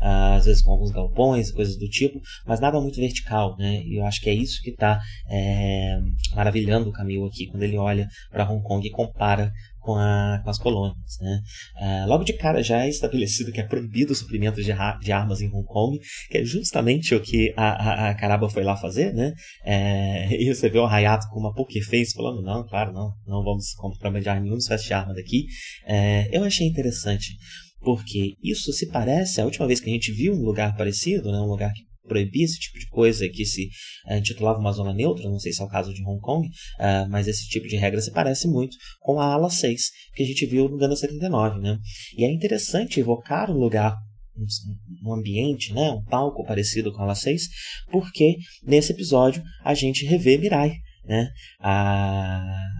[0.00, 3.82] uh, às vezes com alguns galpões coisas do tipo, mas nada muito vertical, né?
[3.84, 5.98] E eu acho que é isso que está é,
[6.34, 10.50] maravilhando o Camille aqui quando ele olha para Hong Kong e compara com, a, com
[10.50, 11.18] as colônias.
[11.20, 11.40] Né?
[11.80, 15.40] Uh, logo de cara já é estabelecido que é proibido o suprimento de, de, armas
[15.40, 15.98] em Hong Kong,
[16.30, 19.32] que é justamente o que a, a, a Caraba foi lá fazer, né?
[19.64, 23.42] É, e você vê o Hayato com uma poker face falando, não, claro, não, não
[23.42, 25.46] vamos contrabandear nenhum espécie de arma daqui.
[25.86, 27.36] É, eu achei interessante,
[27.80, 31.38] porque isso se parece, a última vez que a gente viu um lugar parecido, né,
[31.38, 33.68] um lugar que proibir esse tipo de coisa que se
[34.08, 37.08] uh, intitulava uma zona neutra, não sei se é o caso de Hong Kong, uh,
[37.08, 39.80] mas esse tipo de regra se parece muito com a ala 6
[40.14, 41.78] que a gente viu no Gana 79, né?
[42.18, 43.96] E é interessante evocar um lugar
[45.04, 47.42] um ambiente, né, um palco parecido com a ala 6,
[47.90, 50.72] porque nesse episódio a gente revê Mirai,
[51.04, 51.28] né?
[51.60, 52.79] A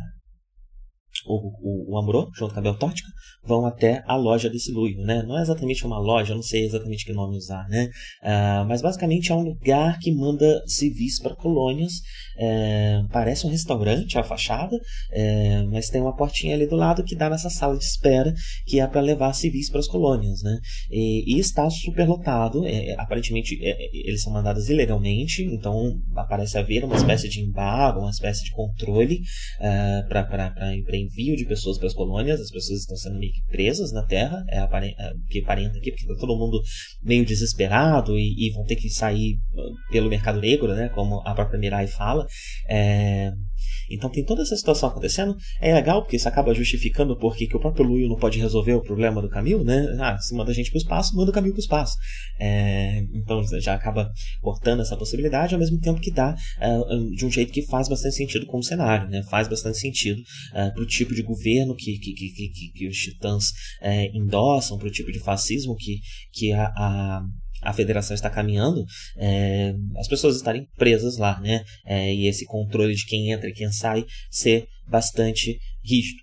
[1.26, 3.08] o, o, o Amuro, junto com a Beltótica,
[3.42, 5.22] vão até a loja desse Luio, né?
[5.22, 7.88] Não é exatamente uma loja, não sei exatamente que nome usar, né?
[8.22, 11.92] Uh, mas basicamente é um lugar que manda civis para colônias.
[12.38, 14.78] É, parece um restaurante, a fachada,
[15.12, 18.32] é, mas tem uma portinha ali do lado que dá nessa sala de espera
[18.66, 20.56] que é para levar civis para as colônias, né?
[20.90, 22.66] E, e está super lotado.
[22.66, 28.10] É, aparentemente é, eles são mandados ilegalmente, então parece haver uma espécie de embargo, uma
[28.10, 29.20] espécie de controle
[29.60, 30.74] uh, para
[31.10, 32.40] envio de pessoas para as colônias.
[32.40, 36.04] As pessoas estão sendo meio que presas na Terra, é, é que aparenta aqui, porque
[36.04, 36.60] está todo mundo
[37.02, 41.34] meio desesperado e, e, vão ter que sair uh, pelo mercado negro, né, como a
[41.34, 42.26] própria Mirai fala.
[42.68, 43.32] É,
[43.90, 45.36] então tem toda essa situação acontecendo.
[45.60, 48.82] É legal porque isso acaba justificando porque que o próprio Luio não pode resolver o
[48.82, 49.86] problema do Camil, né?
[50.00, 51.96] Ah, se manda a gente para o espaço, manda o Camil para o espaço.
[52.38, 56.78] É, então já acaba cortando essa possibilidade, ao mesmo tempo que dá é,
[57.14, 59.22] de um jeito que faz bastante sentido com o cenário, né?
[59.24, 60.20] Faz bastante sentido
[60.54, 63.46] é, para o tipo de governo que, que, que, que, que os titãs
[63.82, 66.00] é, endossam, para o tipo de fascismo que,
[66.32, 67.22] que a, a
[67.62, 68.84] a federação está caminhando,
[69.16, 71.62] é, as pessoas estarem presas lá, né?
[71.86, 76.22] É, e esse controle de quem entra e quem sai ser bastante rígido.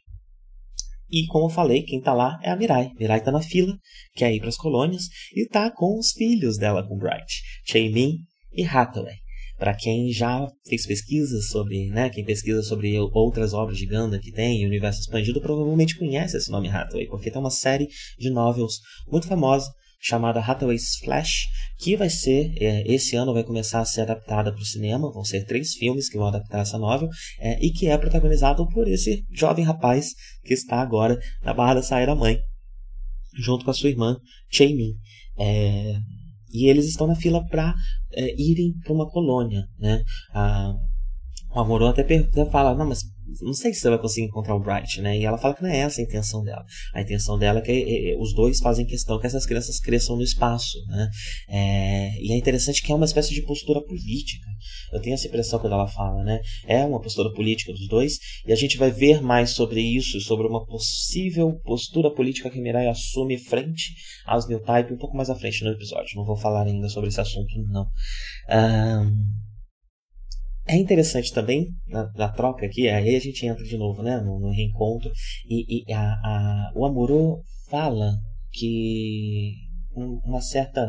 [1.10, 2.92] E como eu falei, quem está lá é a Mirai.
[3.00, 3.74] Mirai está na fila,
[4.14, 8.18] quer ir para as colônias e está com os filhos dela com Bright, Chae-Min
[8.52, 9.16] e Hathaway.
[9.58, 14.32] Para quem já fez pesquisas sobre, né, quem pesquisa sobre outras obras de Ganda que
[14.32, 17.88] tem, Universo Expandido, provavelmente conhece esse nome Hathaway, porque tem uma série
[18.20, 23.80] de novels muito famosa chamada Hathaway's Flash, que vai ser, é, esse ano vai começar
[23.80, 27.10] a ser adaptada para o cinema, vão ser três filmes que vão adaptar essa novel,
[27.40, 30.10] é, e que é protagonizado por esse jovem rapaz
[30.44, 32.40] que está agora na Barra da Saia da Mãe,
[33.40, 34.18] junto com a sua irmã,
[34.52, 34.96] Jamie.
[35.38, 35.96] É,
[36.52, 37.74] e eles estão na fila para
[38.14, 39.64] é, irem para uma colônia.
[39.78, 40.02] Né?
[40.34, 40.74] A,
[41.54, 43.04] o Amorô até, até fala, não, mas
[43.42, 45.18] não sei se você vai conseguir encontrar o Bright, né?
[45.18, 46.66] E ela fala que não é essa a intenção dela.
[46.94, 50.16] A intenção dela é que é, é, os dois fazem questão que essas crianças cresçam
[50.16, 51.10] no espaço, né?
[51.50, 54.48] É, e é interessante que é uma espécie de postura política.
[54.92, 56.40] Eu tenho essa impressão quando ela fala, né?
[56.66, 60.48] É uma postura política dos dois e a gente vai ver mais sobre isso, sobre
[60.48, 63.94] uma possível postura política que Mirai assume frente
[64.26, 66.16] aos New Type um pouco mais à frente no episódio.
[66.16, 67.88] Não vou falar ainda sobre esse assunto, não.
[68.50, 69.47] Um,
[70.68, 74.40] é interessante também, na, na, troca aqui, aí a gente entra de novo né, no,
[74.40, 75.12] no reencontro,
[75.48, 78.14] e, e a, a, o Amorô fala
[78.52, 79.54] que
[79.96, 80.88] uma certa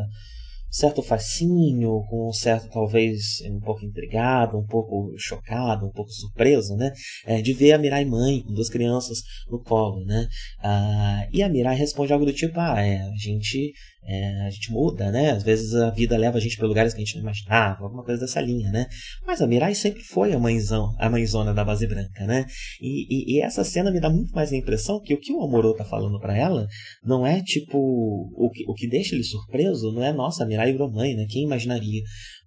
[0.71, 6.75] certo fascínio, com um certo talvez um pouco intrigado, um pouco chocado, um pouco surpreso,
[6.75, 6.93] né,
[7.25, 10.27] é, de ver a Mirai mãe com duas crianças no colo, né,
[10.61, 14.71] ah, e a Mirai responde algo do tipo, ah, é, a gente é, a gente
[14.71, 15.31] muda, né?
[15.31, 18.03] Às vezes a vida leva a gente para lugares que a gente não imaginava, alguma
[18.03, 18.87] coisa dessa linha, né?
[19.25, 22.45] Mas a Mirai sempre foi a mãezão, a mãezona da base branca, né?
[22.81, 25.43] E, e, e, essa cena me dá muito mais a impressão que o que o
[25.43, 26.67] Amorô tá falando para ela
[27.03, 30.71] não é tipo o que, o que deixa ele surpreso, não é nossa, a Mirai
[30.71, 31.25] virou mãe, né?
[31.29, 32.01] Quem imaginaria?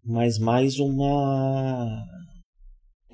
[0.04, 2.02] Mas mais uma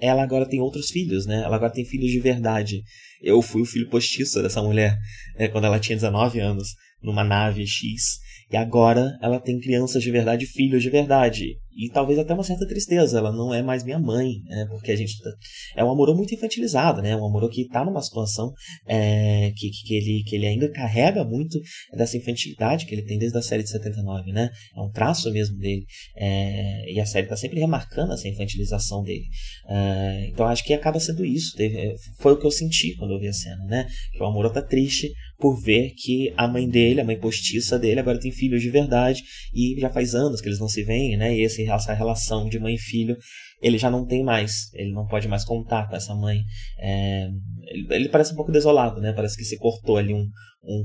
[0.01, 1.43] ela agora tem outros filhos, né?
[1.43, 2.83] Ela agora tem filhos de verdade.
[3.21, 4.97] Eu fui o filho postiço dessa mulher
[5.37, 6.69] né, quando ela tinha 19 anos,
[7.03, 8.21] numa nave X.
[8.51, 11.59] E agora ela tem crianças de verdade, filhos de verdade.
[11.79, 14.67] E talvez até uma certa tristeza, ela não é mais minha mãe, né?
[14.69, 15.31] Porque a gente tá...
[15.77, 17.15] é um amor muito infantilizado, né?
[17.15, 18.53] Um amor que está numa situação
[18.85, 21.61] é, que, que, ele, que ele ainda carrega muito
[21.93, 24.51] dessa infantilidade que ele tem desde a série de 79, né?
[24.77, 25.87] É um traço mesmo dele.
[26.17, 29.27] É, e a série está sempre remarcando essa infantilização dele.
[29.69, 31.55] É, então acho que acaba sendo isso.
[31.61, 33.87] É, foi o que eu senti quando eu vi a cena, né?
[34.13, 38.01] Que o amor está triste por ver que a mãe dele, a mãe postiça dele,
[38.01, 39.23] agora tem filhos de verdade
[39.55, 41.37] e já faz anos que eles não se veem, né?
[41.37, 43.17] E essa relação de mãe e filho
[43.61, 46.41] ele já não tem mais, ele não pode mais contar com essa mãe.
[46.79, 47.29] É,
[47.67, 49.13] ele, ele, parece um pouco desolado, né?
[49.13, 50.29] Parece que se cortou ali um,
[50.65, 50.85] um,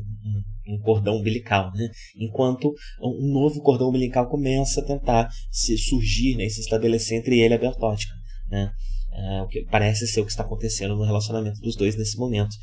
[0.68, 1.90] um, cordão umbilical, né?
[2.16, 6.46] Enquanto um novo cordão umbilical começa a tentar se surgir né?
[6.46, 8.14] e se estabelecer entre ele e a Bertótica,
[8.50, 8.72] né?
[9.16, 12.56] É, o que parece ser o que está acontecendo no relacionamento dos dois nesse momento.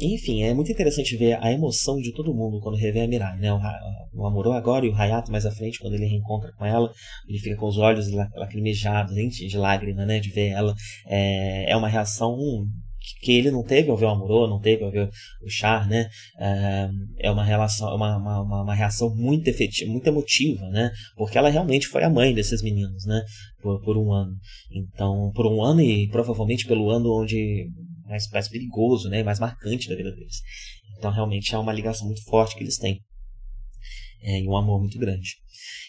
[0.00, 3.52] Enfim, é muito interessante ver a emoção de todo mundo quando revê a Mirai, né?
[3.52, 3.58] O,
[4.14, 6.90] o agora e o Hayato mais à frente, quando ele reencontra com ela,
[7.28, 10.20] ele fica com os olhos lacrimejados, de lágrima, né?
[10.20, 10.74] De ver ela.
[11.06, 12.36] É, é uma reação
[13.20, 15.08] que ele não teve ao ver o Amorô, não teve ao ver
[15.42, 16.08] o Char, né?
[17.18, 20.90] É uma relação, uma, uma, uma reação muito efetiva, muito emotiva, né?
[21.16, 23.20] Porque ela realmente foi a mãe desses meninos, né?
[23.60, 24.36] Por, por um ano.
[24.70, 27.68] Então, por um ano e provavelmente pelo ano onde
[28.08, 30.40] mais, mais perigoso, né, mais marcante da vida deles.
[30.96, 33.00] Então realmente é uma ligação muito forte que eles têm.
[34.20, 35.36] É, e um amor muito grande.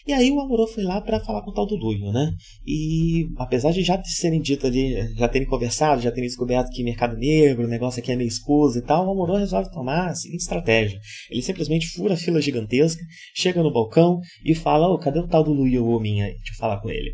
[0.06, 2.32] E aí o Amorô foi lá para falar com o tal do Luio, né?
[2.66, 7.16] E apesar de já terem dito ali, já terem conversado, já terem descoberto que mercado
[7.16, 10.40] negro, o negócio aqui é meio escuso e tal, o Amorô resolve tomar a seguinte
[10.40, 10.98] estratégia.
[11.30, 13.02] Ele simplesmente fura a fila gigantesca,
[13.34, 16.26] chega no balcão e fala, ô, oh, cadê o tal do Luio Ominha?
[16.26, 17.12] Deixa eu falar com ele.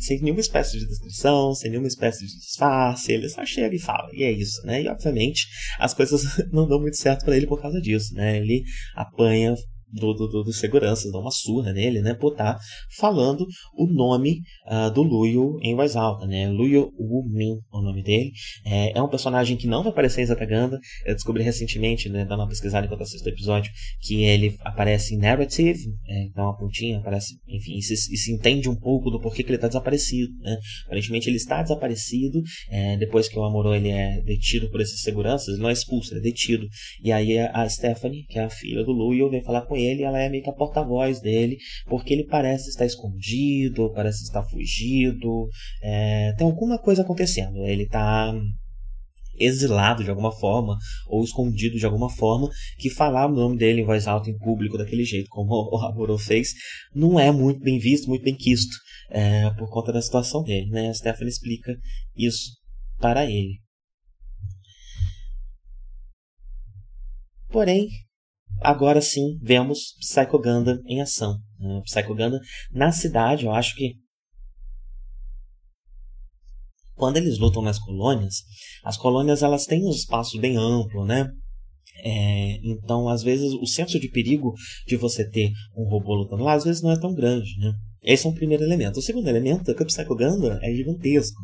[0.00, 4.08] Sem nenhuma espécie de descrição, sem nenhuma espécie de disfarce, ele só chega e fala.
[4.12, 4.82] E é isso, né?
[4.82, 5.46] E obviamente
[5.78, 6.22] as coisas
[6.52, 8.38] não dão muito certo para ele por causa disso, né?
[8.38, 8.62] Ele
[8.94, 9.54] apanha
[9.92, 12.60] do, do, do seguranças, dá uma surra nele, né, por estar tá
[12.96, 18.32] falando o nome uh, do Luyo em voz alta, né, Luyo Wu-min, o nome dele,
[18.64, 22.40] é, é, um personagem que não vai aparecer em Zataganda, eu descobri recentemente, né, dando
[22.40, 26.98] uma pesquisada enquanto assisto o episódio, que ele aparece em Narrative, é, dá uma pontinha,
[26.98, 30.32] aparece, enfim, e se, e se entende um pouco do porquê que ele está desaparecido,
[30.40, 35.02] né, aparentemente ele está desaparecido, é, depois que o Amorô ele é detido por esses
[35.02, 36.66] seguranças, ele não é expulso, ele é detido,
[37.02, 40.02] e aí a Stephanie, que é a filha do Luyo, vem falar com ele ele,
[40.02, 45.48] ela é meio que a porta-voz dele, porque ele parece estar escondido, parece estar fugido,
[45.82, 47.64] é, tem alguma coisa acontecendo.
[47.66, 48.32] Ele está
[49.34, 50.76] exilado de alguma forma
[51.08, 54.76] ou escondido de alguma forma que falar o nome dele em voz alta em público
[54.76, 56.52] daquele jeito como o Amorô fez
[56.94, 58.76] não é muito bem visto, muito bem quisto
[59.10, 60.88] é, por conta da situação dele, né?
[60.88, 61.76] A Stephanie explica
[62.16, 62.52] isso
[62.98, 63.60] para ele.
[67.50, 67.88] Porém,
[68.60, 71.38] agora sim vemos Psycho Gundam em ação.
[71.58, 71.80] Né?
[71.84, 72.40] Psycho Gundam
[72.72, 73.94] na cidade, eu acho que
[76.94, 78.44] quando eles lutam nas colônias,
[78.84, 81.28] as colônias elas têm um espaço bem amplo, né?
[82.04, 84.54] É, então, às vezes, o senso de perigo
[84.86, 87.72] de você ter um robô lutando lá, às vezes não é tão grande, né?
[88.02, 88.98] Esse é um primeiro elemento.
[88.98, 91.40] O segundo elemento é que o Psycho Gundam é gigantesco.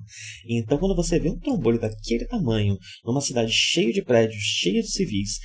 [0.48, 4.90] Então, quando você vê um trombolho daquele tamanho, numa cidade cheia de prédios, cheia de
[4.90, 5.38] civis,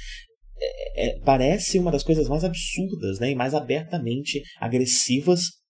[0.96, 5.64] é, parece uma das coisas mais absurdas né, e mais abertamente agressivas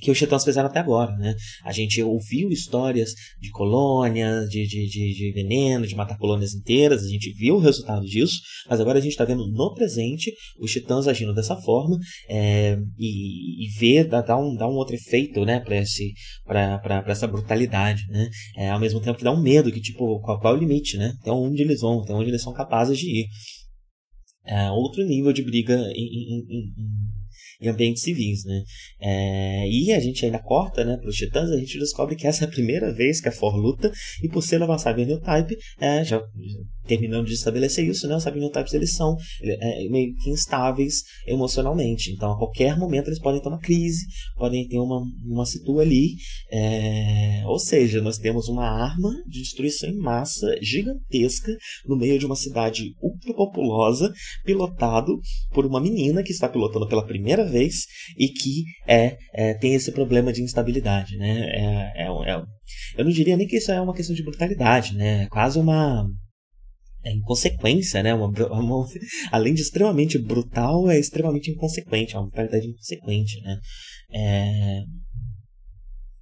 [0.00, 1.34] que os titãs fizeram até agora, né?
[1.64, 7.04] A gente ouviu histórias de colônias, de, de, de, de, veneno, de matar colônias inteiras,
[7.04, 10.72] a gente viu o resultado disso, mas agora a gente está vendo no presente os
[10.72, 15.44] titãs agindo dessa forma é, e, e ver, dá, dá, um, dá um outro efeito,
[15.44, 18.28] né, para essa brutalidade, né?
[18.56, 20.96] É, ao mesmo tempo que dá um medo, que tipo, qual, qual é o limite,
[20.96, 21.14] né?
[21.20, 23.26] Até onde eles vão, até onde eles são capazes de ir.
[24.44, 26.72] É, outro nível de briga em, em, em,
[27.60, 28.64] em ambientes civis, né?
[29.00, 32.44] É, e a gente ainda corta, né, para os titãs, a gente descobre que essa
[32.44, 35.56] é a primeira vez que a For luta, e por ser nova saga New Type,
[35.80, 36.20] é, já
[36.86, 41.02] terminando de estabelecer isso, né, os Cyber New Types eles são é, meio que instáveis
[41.26, 44.04] emocionalmente, então a qualquer momento eles podem ter uma crise,
[44.36, 46.14] podem ter uma, uma situa ali,
[46.50, 51.52] é, ou seja, nós temos uma arma de destruição em massa gigantesca
[51.86, 54.12] no meio de uma cidade ultra populosa,
[54.44, 55.18] pilotado
[55.52, 57.86] por uma menina que está pilotando pela primeira vez
[58.18, 61.40] e que é, é tem esse problema de instabilidade, né?
[61.50, 62.42] É, é, é,
[62.96, 65.24] eu não diria nem que isso é uma questão de brutalidade, né?
[65.24, 66.06] É quase uma
[67.04, 68.14] é inconsequência, né?
[68.14, 68.86] Uma, uma,
[69.30, 73.58] além de extremamente brutal, é extremamente inconsequente, é uma brutalidade inconsequente, né?
[74.14, 74.82] É,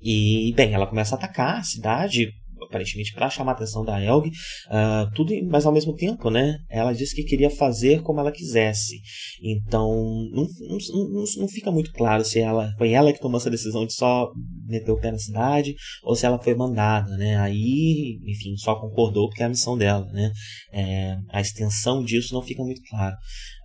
[0.01, 2.33] e, bem, ela começa a atacar a cidade,
[2.71, 6.93] aparentemente para chamar a atenção da Elg, uh, tudo, mas ao mesmo tempo, né, ela
[6.93, 9.01] disse que queria fazer como ela quisesse.
[9.43, 9.91] Então,
[10.33, 13.93] não, não, não, fica muito claro se ela foi ela que tomou essa decisão de
[13.93, 14.31] só
[14.67, 17.37] meter o pé na cidade ou se ela foi mandada, né?
[17.37, 20.31] Aí, enfim, só concordou porque é a missão dela, né?
[20.73, 23.17] É, a extensão disso não fica muito claro.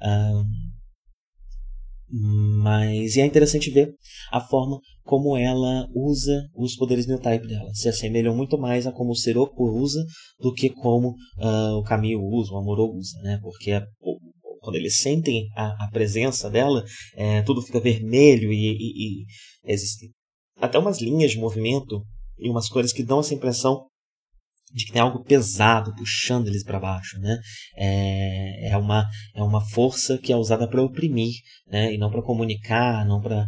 [0.02, 0.75] Uh,
[2.10, 3.94] mas é interessante ver
[4.32, 7.70] a forma como ela usa os poderes new type dela.
[7.74, 10.04] Se assemelham muito mais a como o Seroku usa
[10.40, 13.40] do que como uh, o Camille usa, o Amuro usa, né?
[13.42, 13.82] Porque
[14.62, 16.84] quando eles sentem a, a presença dela,
[17.16, 19.26] é, tudo fica vermelho e, e, e
[19.72, 20.10] existem
[20.58, 22.02] até umas linhas de movimento
[22.40, 23.86] e umas cores que dão essa impressão
[24.76, 27.40] de que tem algo pesado puxando eles para baixo, né?
[27.78, 31.34] É, é, uma, é uma força que é usada para oprimir,
[31.72, 31.94] né?
[31.94, 33.48] E não para comunicar, não para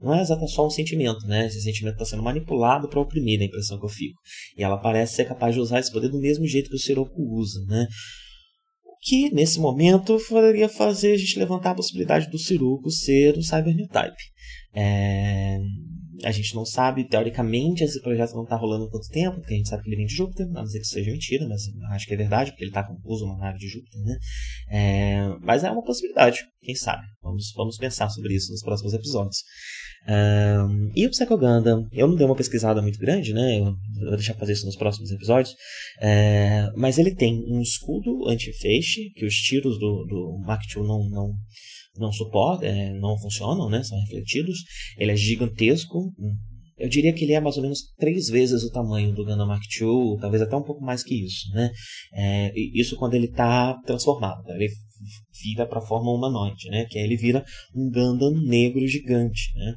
[0.00, 1.46] não é exatamente só um sentimento, né?
[1.46, 4.18] Esse sentimento está sendo manipulado para oprimir, a impressão que eu fico.
[4.56, 7.22] E ela parece ser capaz de usar esse poder do mesmo jeito que o Siroku
[7.38, 7.86] usa, né?
[8.84, 13.42] O que, nesse momento, poderia fazer a gente levantar a possibilidade do Siroku ser um
[13.42, 14.22] Cyber New Type.
[14.74, 15.58] É...
[16.24, 19.56] A gente não sabe, teoricamente, esse projeto não está rolando há tanto tempo, porque a
[19.56, 22.06] gente sabe que ele vem de Júpiter, a não ser que seja mentira, mas acho
[22.06, 24.16] que é verdade, porque ele está com uso uma nave de Júpiter, né?
[24.70, 25.36] É...
[25.40, 27.02] Mas é uma possibilidade, quem sabe?
[27.22, 29.38] Vamos, vamos pensar sobre isso nos próximos episódios.
[30.08, 33.60] Um, e o Psycho Gundam, eu não dei uma pesquisada muito grande, né?
[33.60, 35.54] Eu vou deixar fazer isso nos próximos episódios.
[36.00, 41.08] É, mas ele tem um escudo anti-feixe, que os tiros do, do Mark II não,
[41.08, 41.34] não,
[41.96, 43.82] não suportam, é, não funcionam, né?
[43.82, 44.58] São refletidos.
[44.98, 46.12] Ele é gigantesco.
[46.78, 49.62] Eu diria que ele é mais ou menos três vezes o tamanho do Gundam Mark
[49.80, 51.70] II, talvez até um pouco mais que isso, né?
[52.14, 54.42] É, isso quando ele está transformado.
[54.50, 54.68] Ele
[55.42, 56.86] vira para a forma humanoide, né?
[56.86, 59.74] Que aí ele vira um Gundam negro gigante, né?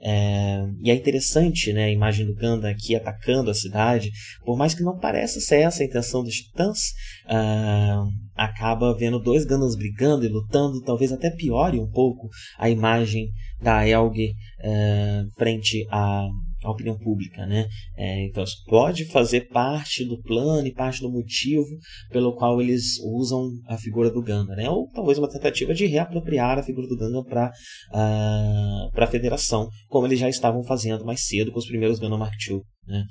[0.00, 4.10] É, e é interessante né, a imagem do Gundam aqui atacando a cidade,
[4.44, 6.78] por mais que não pareça ser essa a intenção dos titãs,
[7.26, 13.28] uh, acaba vendo dois Gundams brigando e lutando, talvez até piore um pouco a imagem
[13.60, 14.30] da Elg
[14.60, 16.28] uh, frente a
[16.68, 17.66] a opinião pública, né?
[17.96, 21.68] É, então pode fazer parte do plano e parte do motivo
[22.10, 24.68] pelo qual eles usam a figura do Ganda, né?
[24.68, 27.50] Ou talvez uma tentativa de reapropriar a figura do Ganda para
[27.92, 32.16] ah, para a Federação, como eles já estavam fazendo mais cedo com os primeiros Ganda
[32.16, 33.04] Mark II, né?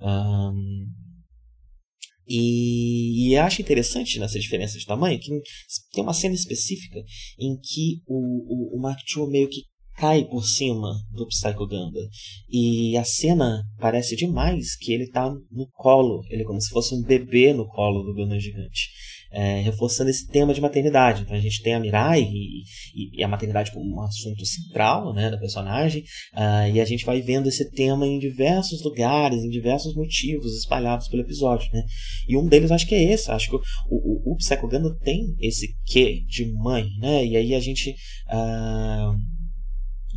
[0.00, 0.86] Um,
[2.32, 5.30] e, e acho interessante nessa diferença de tamanho que
[5.92, 7.02] tem uma cena específica
[7.36, 9.62] em que o, o, o Mark II meio que
[10.00, 12.00] cai por cima do Psycho Ganda.
[12.48, 16.94] E a cena parece demais que ele está no colo, ele é como se fosse
[16.94, 18.88] um bebê no colo do Gundam gigante.
[19.32, 21.22] É, reforçando esse tema de maternidade.
[21.22, 22.62] Então a gente tem a Mirai e,
[22.96, 26.02] e, e a maternidade como um assunto central né, da personagem,
[26.34, 31.06] uh, e a gente vai vendo esse tema em diversos lugares, em diversos motivos espalhados
[31.06, 31.68] pelo episódio.
[31.72, 31.84] Né?
[32.26, 36.24] E um deles acho que é esse, acho que o, o, o tem esse quê
[36.26, 37.24] de mãe, né?
[37.24, 37.94] e aí a gente.
[38.32, 39.29] Uh,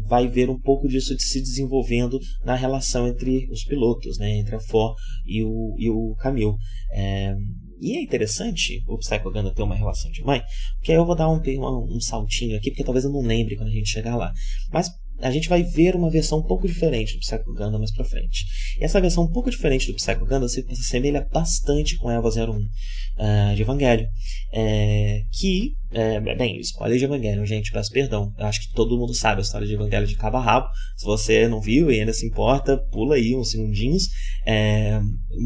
[0.07, 4.59] vai ver um pouco disso se desenvolvendo na relação entre os pilotos, né, entre a
[4.59, 6.55] Ford e o, e o Camille.
[6.91, 7.35] É,
[7.79, 10.41] e é interessante o Psycho ter uma relação de mãe,
[10.77, 13.55] porque aí eu vou dar um, um, um, saltinho aqui, porque talvez eu não lembre
[13.55, 14.31] quando a gente chegar lá.
[14.71, 18.03] Mas a gente vai ver uma versão um pouco diferente do Psycho Gundam mais pra
[18.03, 18.45] frente.
[18.79, 22.29] E essa versão um pouco diferente do Psycho Gundam se assemelha bastante com a Eva
[22.29, 24.07] 01 uh, de Evangelho.
[24.51, 28.33] É, que, é, bem, spoiler de Evangelho, gente, peço perdão.
[28.37, 30.67] Eu acho que todo mundo sabe a história de Evangelho de cabo a rabo.
[30.97, 34.03] Se você não viu e ainda se importa, pula aí uns segundinhos.
[34.45, 34.99] É,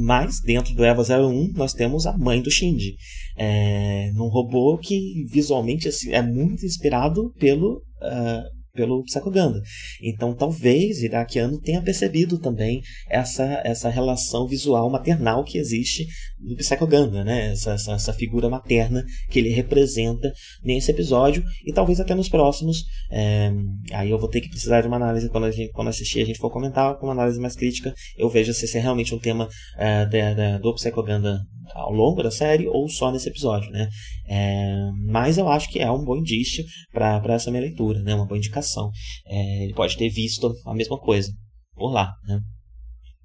[0.04, 2.96] mas dentro do Eva 01 nós temos a mãe do Shinji.
[3.38, 9.62] É, num robô que visualmente assim, é muito inspirado pelo uh, pelo Psychoganda.
[10.02, 16.06] Então talvez Iraquiano tenha percebido também essa, essa relação visual maternal que existe
[16.40, 17.52] no Psychoganda, né?
[17.52, 20.32] Essa, essa, essa, figura materna que ele representa
[20.64, 22.84] nesse episódio e talvez até nos próximos.
[23.12, 23.52] É,
[23.94, 26.26] aí eu vou ter que precisar de uma análise quando, a gente, quando assistir, a
[26.26, 29.20] gente for comentar com uma análise mais crítica, eu vejo se esse é realmente um
[29.20, 31.40] tema é, de, de, do Psychoganda
[31.74, 33.90] ao longo da série ou só nesse episódio, né?
[34.28, 38.16] É, mas eu acho que é um bom indício para essa minha leitura, né?
[38.16, 38.90] Uma boa indicação.
[39.26, 41.32] É, ele pode ter visto a mesma coisa
[41.76, 42.40] por lá, né?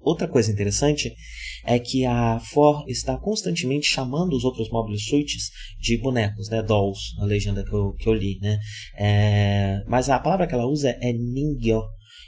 [0.03, 1.15] Outra coisa interessante
[1.65, 5.49] é que a For está constantemente chamando os outros mobile suites
[5.79, 8.59] de bonecos, né, dolls, na legenda que eu, que eu li, né.
[8.97, 11.83] É, mas a palavra que ela usa é ningyo,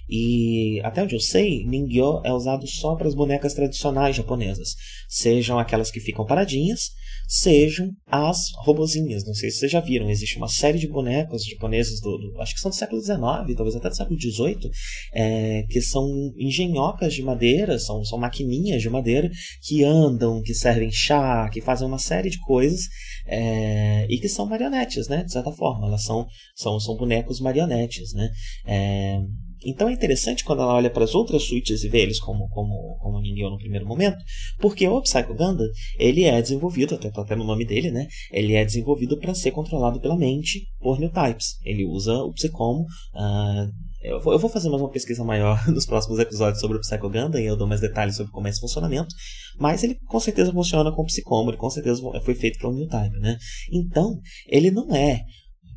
[0.07, 4.75] e até onde eu sei, Ningyo é usado só para as bonecas tradicionais japonesas,
[5.09, 6.91] sejam aquelas que ficam paradinhas,
[7.27, 9.25] sejam as robozinhas.
[9.25, 12.53] Não sei se vocês já viram, existe uma série de bonecos japoneses do, do acho
[12.53, 13.17] que são do século XIX,
[13.55, 14.69] talvez até do século XVIII,
[15.13, 16.07] é, que são
[16.37, 19.29] engenhocas de madeira, são, são maquininhas de madeira
[19.61, 22.81] que andam, que servem chá, que fazem uma série de coisas
[23.27, 25.23] é, e que são marionetes, né?
[25.23, 28.29] De certa forma, elas são, são, são bonecos marionetes, né?
[28.65, 29.19] É,
[29.65, 32.97] então é interessante quando ela olha para as outras suítes e vê eles como, como,
[33.01, 34.17] como Ningyo no primeiro momento,
[34.59, 38.07] porque o Psycho Gundam, ele é desenvolvido, até, até no nome dele, né?
[38.31, 41.57] Ele é desenvolvido para ser controlado pela mente por New Types.
[41.63, 42.85] Ele usa o Psychomo.
[43.13, 46.81] Uh, eu, vou, eu vou fazer mais uma pesquisa maior nos próximos episódios sobre o
[46.81, 49.13] Psycho Gundam e eu dou mais detalhes sobre como é esse funcionamento.
[49.59, 52.87] Mas ele com certeza funciona com o Psychomo, ele com certeza foi feito pelo New
[52.87, 53.37] Type, né?
[53.71, 55.21] Então, ele não é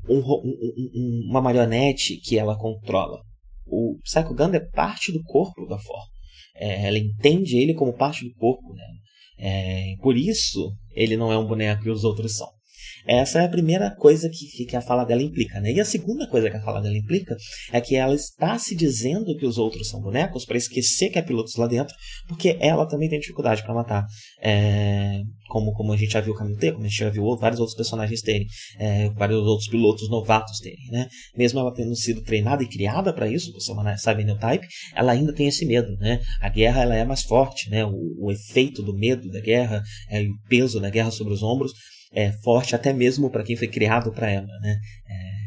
[0.08, 3.27] um, um, uma marionete que ela controla
[3.70, 6.04] o Psycho é parte do corpo da For.
[6.56, 8.98] É, ela entende ele como parte do corpo dela.
[9.38, 12.48] É, por isso, ele não é um boneco e os outros são.
[13.08, 15.58] Essa é a primeira coisa que, que a fala dela implica.
[15.60, 15.72] Né?
[15.72, 17.34] E a segunda coisa que a fala dela implica
[17.72, 21.22] é que ela está se dizendo que os outros são bonecos para esquecer que há
[21.22, 21.94] pilotos lá dentro,
[22.28, 24.04] porque ela também tem dificuldade para matar.
[24.42, 27.24] É, como, como a gente já viu o Caminho ter, como a gente já viu
[27.36, 28.46] vários outros personagens terem,
[28.78, 30.90] é, vários outros pilotos novatos terem.
[30.90, 31.08] Né?
[31.34, 35.32] Mesmo ela tendo sido treinada e criada para isso, por ser uma Cyberneotype, ela ainda
[35.32, 35.96] tem esse medo.
[35.96, 36.20] Né?
[36.42, 37.86] A guerra ela é mais forte, né?
[37.86, 41.72] o, o efeito do medo da guerra, é, o peso da guerra sobre os ombros
[42.12, 44.76] é, forte até mesmo para quem foi criado para ela, né?
[45.08, 45.38] É,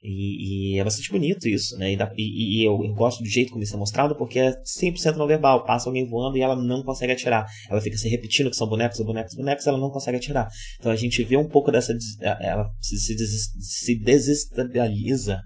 [0.00, 1.92] e, e, é bastante bonito isso, né?
[1.92, 5.16] E, e, e eu, eu, gosto do jeito como isso é mostrado porque é 100%
[5.16, 5.64] não verbal.
[5.64, 7.46] Passa alguém voando e ela não consegue atirar.
[7.68, 10.48] Ela fica se repetindo que são bonecos, bonecos, bonecos, ela não consegue atirar.
[10.78, 11.92] Então a gente vê um pouco dessa.
[12.20, 13.16] Ela se, se,
[13.60, 15.40] se desestabiliza,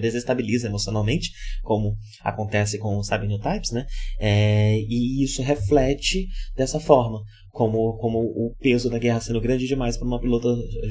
[0.00, 1.30] desestabiliza emocionalmente,
[1.62, 3.86] como acontece com New Types, né?
[4.20, 7.22] É, e isso reflete dessa forma
[7.54, 10.48] como, como o peso da guerra sendo grande demais para uma pilota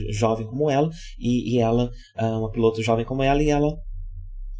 [0.09, 0.89] jovem como ela,
[1.19, 3.69] e, e ela, ah, uma pilota jovem como ela, e ela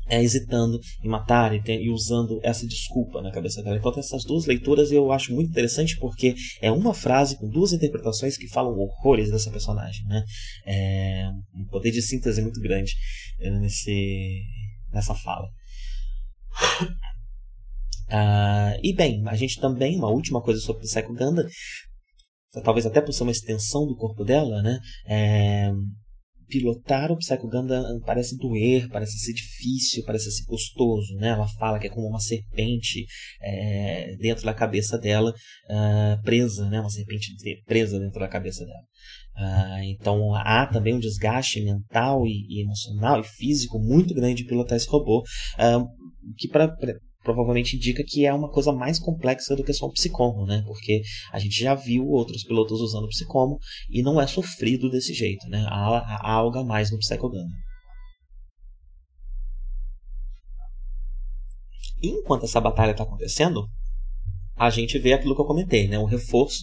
[0.08, 3.78] é, hesitando em matar e, e, usando essa desculpa na cabeça dela.
[3.78, 8.38] Então, essas duas leituras eu acho muito interessante porque é uma frase com duas interpretações
[8.38, 10.06] que falam horrores dessa personagem.
[10.06, 10.24] Né?
[10.66, 12.94] É um poder de síntese muito grande
[13.40, 14.42] é, nesse,
[14.92, 15.48] nessa fala.
[18.10, 21.48] Uh, e bem, a gente também, uma última coisa sobre o Psycho Ganda,
[22.62, 24.80] talvez até por ser uma extensão do corpo dela, né?
[25.08, 25.72] É,
[26.48, 31.30] pilotar o Psycho Gundam parece doer, parece ser difícil, parece ser custoso, né?
[31.30, 33.06] Ela fala que é como uma serpente
[33.42, 36.80] é, dentro da cabeça dela, uh, presa, né?
[36.80, 37.32] Uma serpente
[37.66, 38.84] presa dentro da cabeça dela.
[39.36, 44.46] Uh, então há também um desgaste mental e, e, emocional e físico muito grande de
[44.48, 45.88] pilotar esse robô, uh,
[46.38, 46.72] que para
[47.24, 50.62] provavelmente indica que é uma coisa mais complexa do que só um psicomo, né?
[50.66, 51.02] Porque
[51.32, 53.58] a gente já viu outros pilotos usando psicomo
[53.90, 55.66] e não é sofrido desse jeito, né?
[55.70, 57.48] Há, há algo a mais no Psychogun.
[62.02, 63.66] Enquanto essa batalha está acontecendo,
[64.56, 65.98] a gente vê aquilo que eu comentei, né?
[65.98, 66.60] O reforço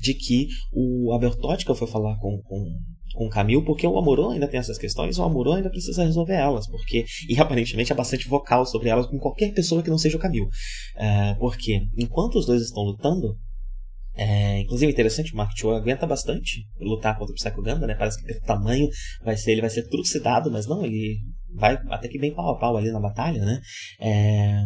[0.00, 2.78] de que o Abertótica foi falar com, com
[3.14, 6.66] com Camil, porque o Amorô ainda tem essas questões, o Amorô ainda precisa resolver elas,
[6.66, 10.20] porque e aparentemente é bastante vocal sobre elas com qualquer pessoa que não seja o
[10.20, 10.48] Camil.
[10.96, 13.36] É, porque enquanto os dois estão lutando,
[14.16, 17.94] é, inclusive interessante, o Mark Cho aguenta bastante lutar contra o Psycho Ganda, né?
[17.94, 18.88] Parece que pelo tamanho
[19.24, 21.18] vai ser, ele vai ser trucidado, mas não, ele
[21.54, 23.60] vai até que bem pau a pau ali na batalha, né?
[24.00, 24.64] É,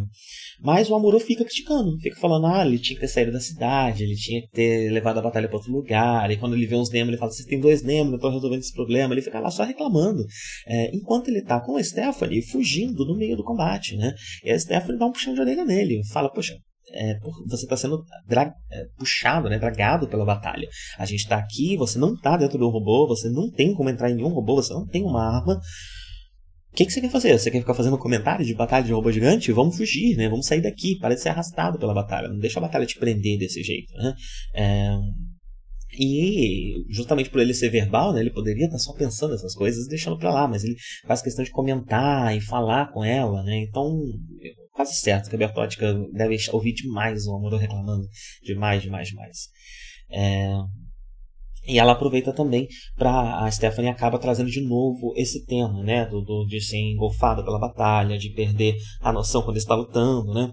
[0.61, 4.03] mas o Amuro fica criticando, fica falando, ah, ele tinha que ter saído da cidade,
[4.03, 6.91] ele tinha que ter levado a batalha para outro lugar, e quando ele vê uns
[6.91, 9.51] Nemo, ele fala, vocês tem dois Nemo, eu estou resolvendo esse problema, ele fica lá
[9.51, 10.25] só reclamando,
[10.67, 14.15] é, enquanto ele tá com a Stephanie fugindo no meio do combate, né?
[14.45, 16.55] E a Stephanie dá um puxão de orelha nele, fala, poxa,
[16.93, 20.69] é, você está sendo é, puxado, né, dragado pela batalha.
[20.99, 24.11] A gente está aqui, você não está dentro do robô, você não tem como entrar
[24.11, 25.61] em nenhum robô, você não tem uma arma.
[26.73, 27.39] O que, que você quer fazer?
[27.39, 29.51] Você quer ficar fazendo comentário de batalha de robô gigante?
[29.53, 30.29] Vamos fugir, né?
[30.29, 30.97] Vamos sair daqui.
[30.99, 32.29] Para de ser arrastado pela batalha.
[32.29, 34.15] Não deixa a batalha te prender desse jeito, né?
[34.55, 34.97] É...
[35.99, 39.89] E justamente por ele ser verbal, né, ele poderia estar só pensando essas coisas e
[39.89, 43.63] deixando para lá, mas ele faz questão de comentar e falar com ela, né?
[43.63, 43.99] Então,
[44.73, 48.07] quase certo que a Bertótica deve ouvir demais o Amor reclamando.
[48.43, 49.49] Demais, demais, demais.
[50.11, 50.53] É...
[51.69, 52.67] E ela aproveita também
[52.97, 57.45] para a Stephanie acaba trazendo de novo esse tema, né, do, do, de ser engolfada
[57.45, 60.51] pela batalha, de perder a noção quando está lutando, né,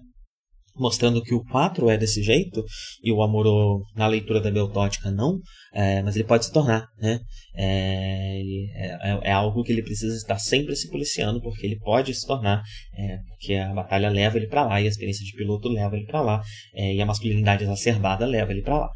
[0.77, 2.63] mostrando que o 4 é desse jeito
[3.01, 5.39] e o Amorô na leitura da Beltótica não,
[5.73, 7.19] é, mas ele pode se tornar, né?
[7.55, 8.41] É,
[8.75, 12.61] é, é, algo que ele precisa estar sempre se policiando porque ele pode se tornar,
[12.97, 16.05] é, porque a batalha leva ele para lá e a experiência de piloto leva ele
[16.05, 16.41] para lá
[16.73, 18.89] é, e a masculinidade exacerbada leva ele para lá.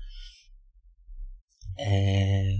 [1.80, 2.52] É,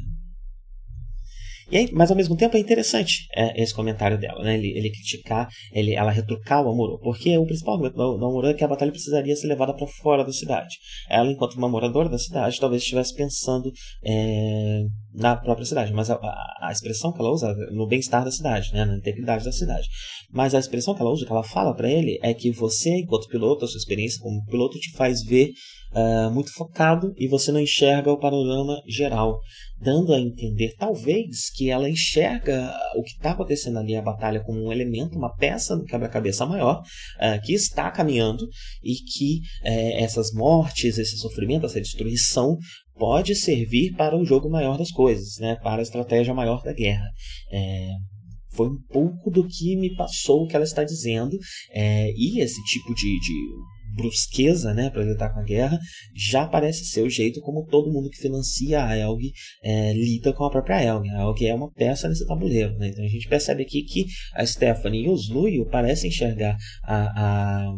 [1.72, 4.56] e aí, mas ao mesmo tempo é interessante é, esse comentário dela, né?
[4.56, 8.54] Ele, ele criticar, ele, ela retrucar o Amorô, porque o principal argumento do, do é
[8.56, 10.78] que a batalha precisaria ser levada para fora da cidade.
[11.08, 13.72] Ela, enquanto uma moradora da cidade, talvez estivesse pensando
[14.04, 14.82] é,
[15.14, 18.72] na própria cidade, mas a, a, a, expressão que ela usa no bem-estar da cidade,
[18.74, 18.86] né?
[18.86, 19.88] na integridade da cidade.
[20.32, 23.28] Mas a expressão que ela usa, que ela fala para ele, é que você, enquanto
[23.28, 25.52] piloto, a sua experiência como piloto te faz ver
[25.94, 29.40] uh, muito focado e você não enxerga o panorama geral,
[29.82, 34.64] dando a entender, talvez, que ela enxerga o que está acontecendo ali, a batalha, como
[34.64, 38.48] um elemento, uma peça no quebra-cabeça maior, uh, que está caminhando
[38.84, 42.58] e que uh, essas mortes, esse sofrimento, essa destruição
[43.00, 45.56] pode servir para o jogo maior das coisas, né?
[45.64, 47.10] para a estratégia maior da guerra.
[47.52, 47.90] É,
[48.52, 51.38] foi um pouco do que me passou o que ela está dizendo,
[51.72, 53.34] é, e esse tipo de, de
[53.96, 55.80] brusqueza né, para lidar com a guerra,
[56.16, 59.32] já parece ser o jeito como todo mundo que financia a Elg
[59.64, 61.10] é, lida com a própria Elg.
[61.10, 62.78] A Elg é uma peça nesse tabuleiro.
[62.78, 62.90] Né?
[62.90, 67.76] Então a gente percebe aqui que a Stephanie e o Sluio parecem enxergar a, a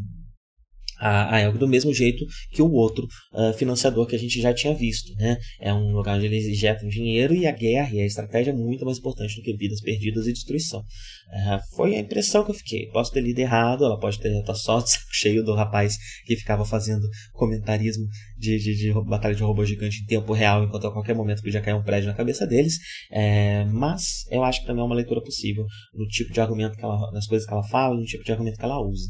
[1.01, 4.53] a, a Elg do mesmo jeito que o outro uh, financiador que a gente já
[4.53, 5.13] tinha visto.
[5.15, 5.37] Né?
[5.59, 8.85] É um lugar onde eles injetam dinheiro e a guerra e a estratégia é muito
[8.85, 10.79] mais importante do que vidas perdidas e destruição.
[10.79, 12.87] Uh, foi a impressão que eu fiquei.
[12.87, 17.07] Posso ter lido errado, ela pode ter estar só cheio do rapaz que ficava fazendo
[17.33, 18.05] comentarismo
[18.37, 21.61] de, de, de, batalha de robô gigante em tempo real, enquanto a qualquer momento podia
[21.61, 22.77] cair um prédio na cabeça deles.
[23.11, 26.83] É, mas eu acho que também é uma leitura possível no tipo de argumento que
[26.83, 29.09] ela, nas coisas que ela fala, no tipo de argumento que ela usa.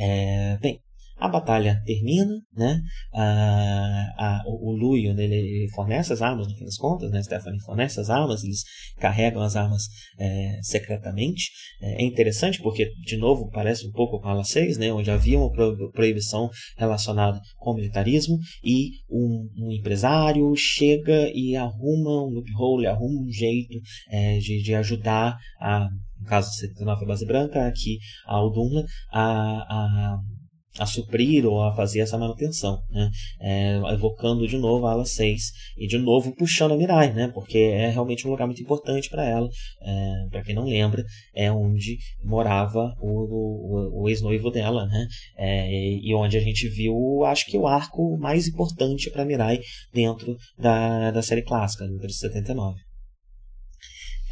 [0.00, 0.80] É, bem,
[1.20, 2.80] a batalha termina, né?
[3.12, 7.22] A, a, o, o Luio ele fornece as armas, no fim das contas, né?
[7.22, 8.64] Stephanie fornece as armas, eles
[8.98, 9.82] carregam as armas
[10.18, 11.50] é, secretamente.
[11.82, 14.90] É, é, interessante porque, de novo, parece um pouco com a 6, né?
[14.90, 15.52] Onde havia uma
[15.92, 16.48] proibição
[16.78, 23.30] relacionada com o militarismo e um, um empresário chega e arruma um loophole, arruma um
[23.30, 23.78] jeito
[24.10, 25.86] é, de, de ajudar a
[26.20, 30.18] no caso 79 base branca, aqui a Aldunla, a, a
[30.78, 33.10] a suprir ou a fazer essa manutenção, né?
[33.40, 35.42] É, evocando de novo a ala 6
[35.76, 37.28] e de novo puxando a Mirai, né?
[37.34, 39.48] Porque é realmente um lugar muito importante para ela.
[39.82, 41.04] É, para quem não lembra,
[41.34, 45.06] é onde morava o, o, o ex-noivo dela, né?
[45.36, 49.60] É, e onde a gente viu, acho que o arco mais importante para Mirai
[49.92, 52.78] dentro da, da série clássica, dentro de 79.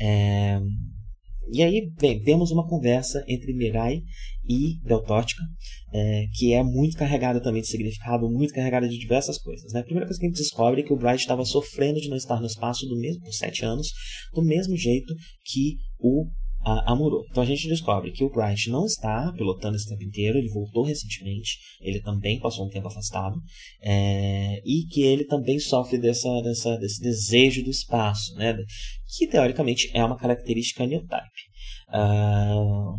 [0.00, 0.60] É,
[1.50, 4.02] e aí, bem, vemos uma conversa entre Mirai
[4.48, 5.42] e Beltótica,
[5.92, 9.72] é, que é muito carregada também de significado, muito carregada de diversas coisas.
[9.72, 9.80] Né?
[9.80, 12.16] A primeira coisa que a gente descobre é que o Bright estava sofrendo de não
[12.16, 13.88] estar no espaço do mesmo, por sete anos,
[14.32, 16.26] do mesmo jeito que o
[16.64, 16.94] a.
[17.30, 20.84] Então a gente descobre que o Bright não está pilotando esse tempo inteiro, ele voltou
[20.84, 23.36] recentemente, ele também passou um tempo afastado,
[23.82, 28.56] é, e que ele também sofre dessa, dessa, desse desejo do espaço, né?
[29.16, 31.48] que teoricamente é uma característica new type.
[31.88, 32.98] Uh,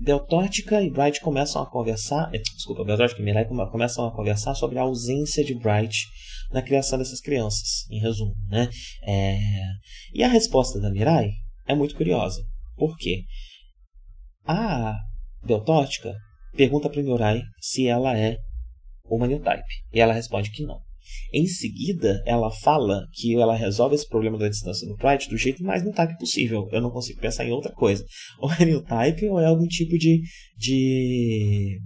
[0.00, 2.30] Beltótica e Bright começam a conversar.
[2.34, 6.06] Eh, desculpa, Beltótica e Mirai começam a conversar sobre a ausência de Bright
[6.50, 8.34] na criação dessas crianças, em resumo.
[8.48, 8.68] Né?
[9.06, 9.38] É,
[10.14, 11.30] e a resposta da Mirai
[11.66, 12.42] é muito curiosa.
[12.80, 13.24] Por quê?
[14.46, 14.96] A
[15.44, 16.16] Beltótica
[16.56, 18.38] pergunta para Mirai se ela é
[19.04, 19.68] uma new type.
[19.92, 20.80] E ela responde que não.
[21.30, 25.62] Em seguida, ela fala que ela resolve esse problema da distância do Pride do jeito
[25.62, 26.66] mais new type possível.
[26.72, 28.02] Eu não consigo pensar em outra coisa.
[28.38, 30.22] Ou é new type ou é algum tipo de,
[30.56, 31.78] de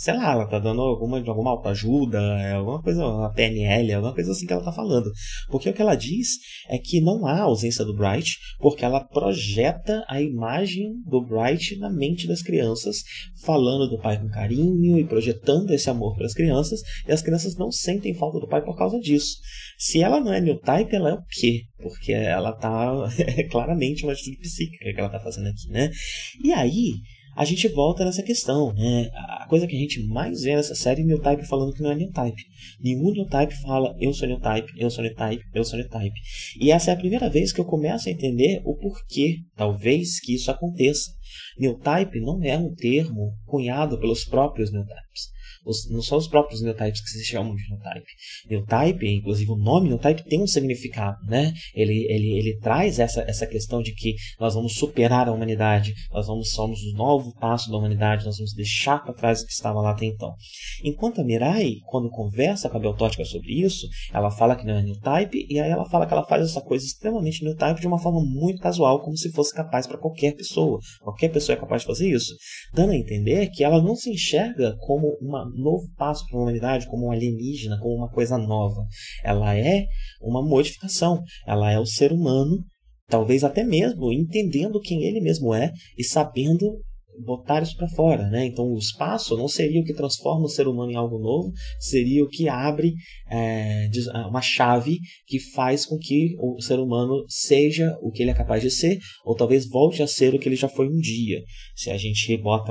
[0.00, 4.32] sei lá, ela tá dando alguma, alguma autoajuda, é alguma coisa, uma PNL, alguma coisa
[4.32, 5.10] assim que ela tá falando.
[5.50, 6.38] Porque o que ela diz
[6.70, 11.90] é que não há ausência do Bright, porque ela projeta a imagem do Bright na
[11.90, 13.02] mente das crianças,
[13.44, 17.54] falando do pai com carinho e projetando esse amor para as crianças, e as crianças
[17.58, 19.36] não sentem falta do pai por causa disso.
[19.76, 21.64] Se ela não é new type, ela é o quê?
[21.76, 22.90] Porque ela tá
[23.36, 25.90] é claramente uma atitude psíquica que ela tá fazendo aqui, né?
[26.42, 26.94] E aí,
[27.40, 28.70] a gente volta nessa questão.
[28.74, 29.08] Né?
[29.14, 31.90] A coisa que a gente mais vê nessa série é New Type falando que não
[31.90, 32.42] é New Type.
[32.78, 35.88] Nenhum New Type fala eu sou New Type, eu sou New Type, eu sou New
[35.88, 36.14] Type.
[36.60, 40.34] E essa é a primeira vez que eu começo a entender o porquê, talvez, que
[40.34, 41.12] isso aconteça.
[41.58, 45.30] New Type não é um termo cunhado pelos próprios New Types
[45.64, 48.06] os, não são os próprios neotypes que se chamam de neotype.
[48.48, 51.52] Neotype, inclusive o nome neotype tem um significado, né?
[51.74, 56.26] Ele, ele, ele traz essa, essa questão de que nós vamos superar a humanidade, nós
[56.26, 59.80] vamos somos o novo passo da humanidade, nós vamos deixar para trás o que estava
[59.80, 60.34] lá até então.
[60.82, 64.82] Enquanto a Mirai, quando conversa com a Beltótica sobre isso, ela fala que não é
[64.82, 68.20] neotype e aí ela fala que ela faz essa coisa extremamente neotype de uma forma
[68.24, 70.78] muito casual, como se fosse capaz para qualquer pessoa.
[71.00, 72.34] Qualquer pessoa é capaz de fazer isso,
[72.72, 76.86] dando a entender que ela não se enxerga como uma novo passo para a humanidade,
[76.86, 78.86] como um alienígena, como uma coisa nova.
[79.24, 79.86] Ela é
[80.20, 81.22] uma modificação.
[81.46, 82.64] Ela é o ser humano,
[83.08, 86.80] talvez até mesmo entendendo quem ele mesmo é e sabendo
[87.24, 88.46] botar isso para fora, né?
[88.46, 92.24] Então o espaço não seria o que transforma o ser humano em algo novo, seria
[92.24, 92.94] o que abre
[93.30, 93.88] é,
[94.28, 98.62] uma chave que faz com que o ser humano seja o que ele é capaz
[98.62, 101.40] de ser, ou talvez volte a ser o que ele já foi um dia.
[101.80, 102.70] Se a gente bota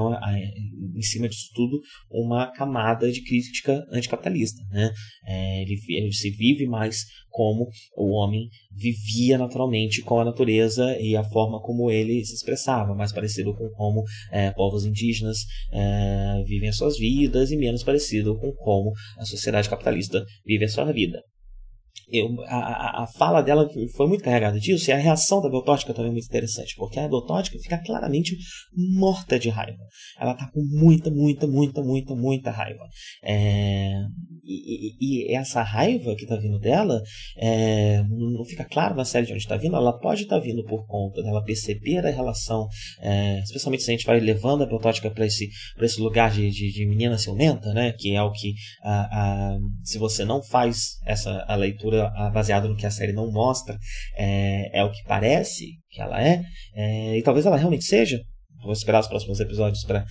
[0.96, 1.82] em cima disso tudo
[2.12, 4.92] uma camada de crítica anticapitalista, né?
[5.26, 11.16] É, ele, ele se vive mais como o homem vivia naturalmente com a natureza e
[11.16, 15.40] a forma como ele se expressava, mais parecido com como é, povos indígenas
[15.74, 20.70] é, vivem as suas vidas e menos parecido com como a sociedade capitalista vive a
[20.70, 21.20] sua vida
[22.12, 26.10] eu, a, a, fala dela foi muito carregada disso e a reação da Beltótica também
[26.10, 28.36] é muito interessante, porque a Beltótica fica claramente
[28.76, 29.78] morta de raiva.
[30.20, 32.84] Ela tá com muita, muita, muita, muita, muita raiva.
[33.24, 33.92] É,
[34.44, 37.02] e, e, essa raiva que tá vindo dela
[37.38, 39.76] é, não fica claro na série de onde está vindo.
[39.76, 42.68] Ela pode estar tá vindo por conta dela perceber a relação,
[43.02, 45.48] é, especialmente se a gente vai levando a Beltótica para esse,
[45.80, 49.98] esse lugar de, de, de menina ciumenta, né, que é o que, a, a, se
[50.00, 51.79] você não faz essa a leitura
[52.34, 53.78] baseado no que a série não mostra,
[54.16, 56.42] é, é o que parece que ela é,
[56.76, 58.20] é, e talvez ela realmente seja.
[58.62, 60.06] Vou esperar os próximos episódios para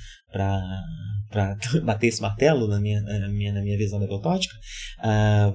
[1.84, 4.54] bater esse martelo na minha, na minha, na minha visão neurotótica.
[5.00, 5.54] Uh,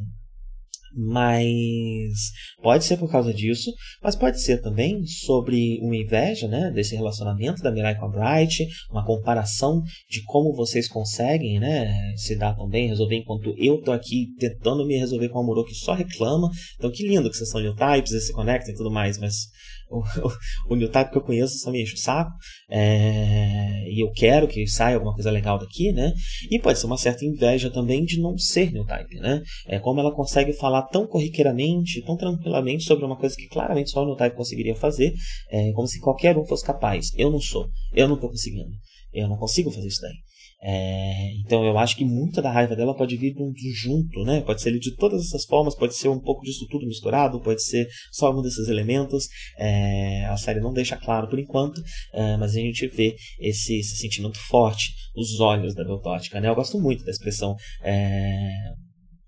[0.96, 2.32] mas
[2.62, 3.72] pode ser por causa disso,
[4.02, 8.68] mas pode ser também sobre uma inveja né, desse relacionamento da Mirai com a Bright,
[8.92, 13.92] uma comparação de como vocês conseguem né, se dar tão bem, resolver, enquanto eu tô
[13.92, 16.50] aqui tentando me resolver com o Amorô que só reclama.
[16.78, 19.36] Então que lindo que vocês são new types e se conectam e tudo mais, mas
[20.70, 22.32] o, new type que eu conheço só me enche o saco.
[22.70, 26.14] É, e eu quero que saia alguma coisa legal daqui, né?
[26.50, 29.42] E pode ser uma certa inveja também de não ser new type, né?
[29.68, 34.04] É como ela consegue falar tão corriqueiramente, tão tranquilamente sobre uma coisa que claramente só
[34.04, 35.14] o new type conseguiria fazer,
[35.50, 37.08] é, como se qualquer um fosse capaz.
[37.16, 38.72] Eu não sou, eu não estou conseguindo,
[39.14, 40.33] eu não consigo fazer isso daí.
[40.66, 44.40] É, então eu acho que muita da raiva dela pode vir de um junto, né?
[44.42, 47.86] Pode ser de todas essas formas, pode ser um pouco disso tudo misturado, pode ser
[48.12, 49.28] só um desses elementos.
[49.58, 51.82] É, a série não deixa claro por enquanto,
[52.14, 56.48] é, mas a gente vê esse, esse sentimento forte nos olhos da Beltótica, né?
[56.48, 57.56] Eu gosto muito da expressão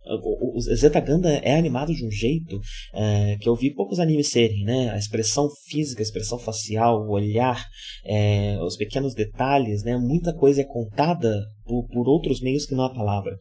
[0.06, 2.60] é, o, Zetaganda é animado de um jeito
[2.94, 4.92] é, que eu vi poucos animes serem, né?
[4.92, 7.66] A expressão física, a expressão facial, o olhar,
[8.06, 9.98] é, os pequenos detalhes, né?
[9.98, 13.38] Muita coisa é contada por, por outros meios que não a palavra.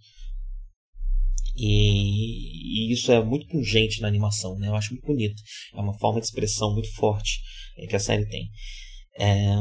[1.56, 4.68] E, e, isso é muito pungente na animação, né?
[4.68, 5.40] Eu acho muito bonito.
[5.74, 7.40] É uma forma de expressão muito forte
[7.78, 8.48] é, que a série tem.
[9.18, 9.54] É...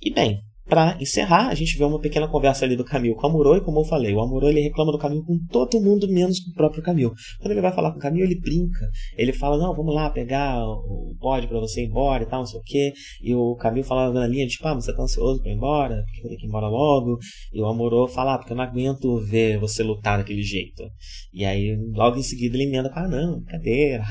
[0.00, 3.30] E bem, para encerrar, a gente vê uma pequena conversa ali do Camil com o
[3.30, 6.40] Amuro, e como eu falei, o Amuro ele reclama do Camil com todo mundo, menos
[6.40, 7.12] com o próprio Camil.
[7.40, 8.88] Quando ele vai falar com o Camil, ele brinca.
[9.16, 12.46] Ele fala, não, vamos lá pegar o pod para você ir embora e tal, não
[12.46, 12.92] sei o quê.
[13.20, 16.02] E o Camil fala na linha, tipo, ah, você tá ansioso para ir embora?
[16.04, 17.18] Porque eu tenho que ir embora logo.
[17.52, 20.84] E o Amuro fala, ah, porque eu não aguento ver você lutar daquele jeito.
[21.32, 24.04] E aí, logo em seguida, ele emenda, ah, não, brincadeira,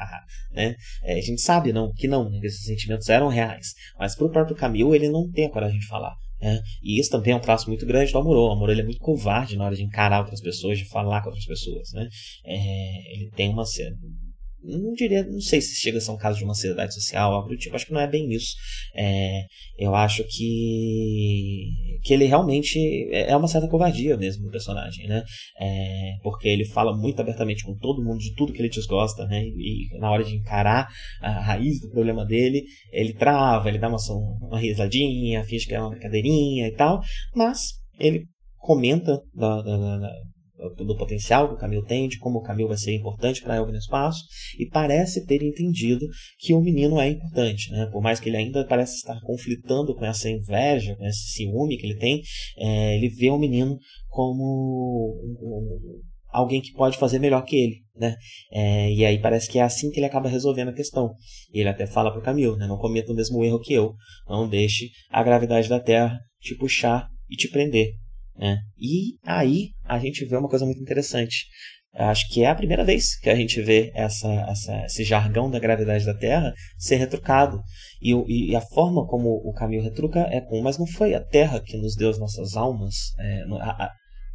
[0.52, 0.74] né?
[1.04, 3.74] É, a gente sabe não, que não, né, esses sentimentos eram reais.
[3.98, 6.07] Mas pro próprio Camil, ele não tem a coragem de falar
[6.40, 6.60] Né?
[6.82, 8.48] E isso também é um traço muito grande do Amorô.
[8.48, 11.28] O Amorô ele é muito covarde na hora de encarar outras pessoas, de falar com
[11.28, 11.92] outras pessoas.
[11.92, 12.08] Né?
[12.44, 13.64] É, ele tem uma
[14.62, 17.48] não diria, não sei se chega a ser um caso de uma ansiedade social, algo
[17.48, 18.54] do tipo, acho que não é bem isso.
[18.94, 19.44] É,
[19.78, 21.66] eu acho que,
[22.02, 25.22] que ele realmente é uma certa covardia mesmo do personagem, né?
[25.60, 29.42] É, porque ele fala muito abertamente com todo mundo de tudo que ele desgosta, né?
[29.44, 30.88] E, e na hora de encarar
[31.20, 33.98] a raiz do problema dele, ele trava, ele dá uma,
[34.42, 37.00] uma risadinha, finge que é uma brincadeirinha e tal,
[37.34, 37.60] mas
[37.98, 38.26] ele
[38.58, 40.12] comenta da, da, da
[40.76, 43.72] do potencial que o Camil tem, de como o Camil vai ser importante para ele
[43.72, 44.24] no espaço,
[44.58, 46.06] e parece ter entendido
[46.38, 47.88] que o menino é importante, né?
[47.92, 51.86] Por mais que ele ainda parece estar conflitando com essa inveja, com esse ciúme que
[51.86, 52.22] ele tem,
[52.58, 53.78] é, ele vê o menino
[54.08, 58.16] como um, alguém que pode fazer melhor que ele, né?
[58.52, 61.14] É, e aí parece que é assim que ele acaba resolvendo a questão.
[61.52, 62.66] E ele até fala para o Camil, né?
[62.66, 63.94] Não cometa o mesmo erro que eu,
[64.28, 67.92] não deixe a gravidade da Terra te puxar e te prender.
[68.38, 68.58] Né?
[68.78, 71.46] E aí a gente vê uma coisa muito interessante.
[71.94, 75.58] Acho que é a primeira vez que a gente vê essa, essa, esse jargão da
[75.58, 77.60] gravidade da Terra ser retrucado.
[78.00, 78.12] E,
[78.50, 81.76] e, a forma como o caminho retruca é com, mas não foi a Terra que
[81.76, 82.94] nos deu as nossas almas.
[83.18, 83.92] É, a, a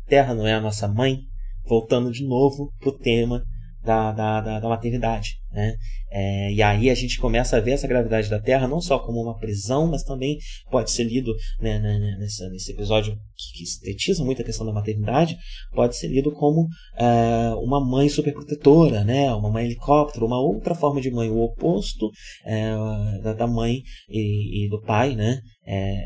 [0.08, 1.20] Terra não é a nossa mãe.
[1.66, 3.42] Voltando de novo para o tema
[3.84, 5.38] da, da, da, da maternidade.
[5.52, 5.76] Né?
[6.10, 9.22] É, e aí a gente começa a ver essa gravidade da Terra não só como
[9.22, 10.38] uma prisão, mas também
[10.72, 14.74] pode ser lido né, né, né nesse, nesse episódio que, que muito a questão da
[14.74, 15.38] maternidade,
[15.74, 16.68] pode ser lido como
[16.98, 19.32] é, uma mãe superprotetora, né?
[19.34, 22.10] uma mãe helicóptero, uma outra forma de mãe, o oposto
[22.46, 22.74] é,
[23.22, 25.40] da, da, mãe e, e, do pai, né?
[25.66, 25.98] É,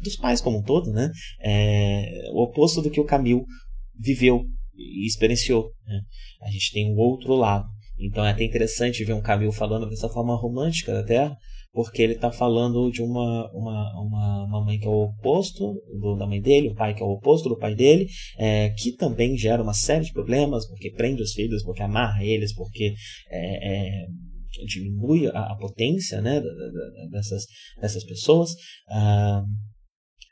[0.00, 1.10] dos pais como um todo, né?
[1.40, 3.44] É, o oposto do que o Camil
[3.98, 4.44] viveu
[4.76, 5.70] e experienciou.
[5.86, 6.00] Né?
[6.42, 7.66] A gente tem um outro lado.
[7.98, 11.36] Então é até interessante ver um Camilo falando dessa forma romântica da Terra,
[11.72, 16.16] porque ele está falando de uma, uma, uma, uma, mãe que é o oposto do,
[16.16, 18.06] da mãe dele, um pai que é o oposto do pai dele,
[18.38, 22.54] é, que também gera uma série de problemas, porque prende os filhos, porque amarra eles,
[22.54, 22.94] porque
[23.28, 24.06] é, é,
[24.66, 26.40] diminui a, a, potência né,
[27.10, 27.44] dessas,
[27.80, 28.50] dessas pessoas.
[28.88, 29.42] Ah,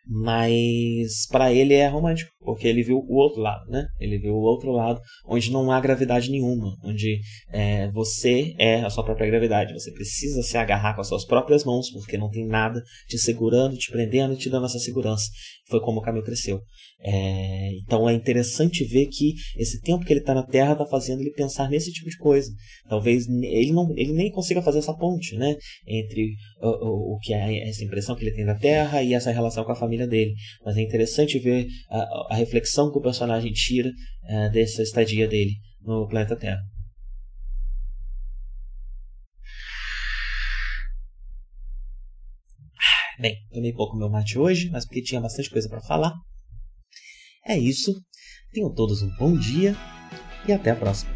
[0.07, 3.87] mas para ele é romântico, porque ele viu o outro lado, né?
[4.01, 7.21] Ele viu o outro lado onde não há gravidade nenhuma, onde
[7.53, 9.73] é, você é a sua própria gravidade.
[9.73, 13.77] Você precisa se agarrar com as suas próprias mãos, porque não tem nada te segurando,
[13.77, 15.25] te prendendo te dando essa segurança.
[15.69, 16.61] Foi como o Camilo cresceu.
[17.05, 21.21] É, então é interessante ver que esse tempo que ele está na Terra está fazendo
[21.21, 22.49] ele pensar nesse tipo de coisa.
[22.89, 25.57] Talvez ele, não, ele nem consiga fazer essa ponte, né?
[25.87, 29.33] Entre o, o, o que é essa impressão que ele tem da Terra e essa
[29.33, 30.33] relação com a família dele.
[30.65, 35.53] Mas é interessante ver a, a reflexão que o personagem tira uh, dessa estadia dele
[35.81, 36.61] no planeta Terra.
[43.19, 46.13] Bem, tomei pouco meu mate hoje, mas porque tinha bastante coisa para falar.
[47.45, 47.93] É isso.
[48.53, 49.77] Tenham todos um bom dia
[50.47, 51.11] e até a próxima.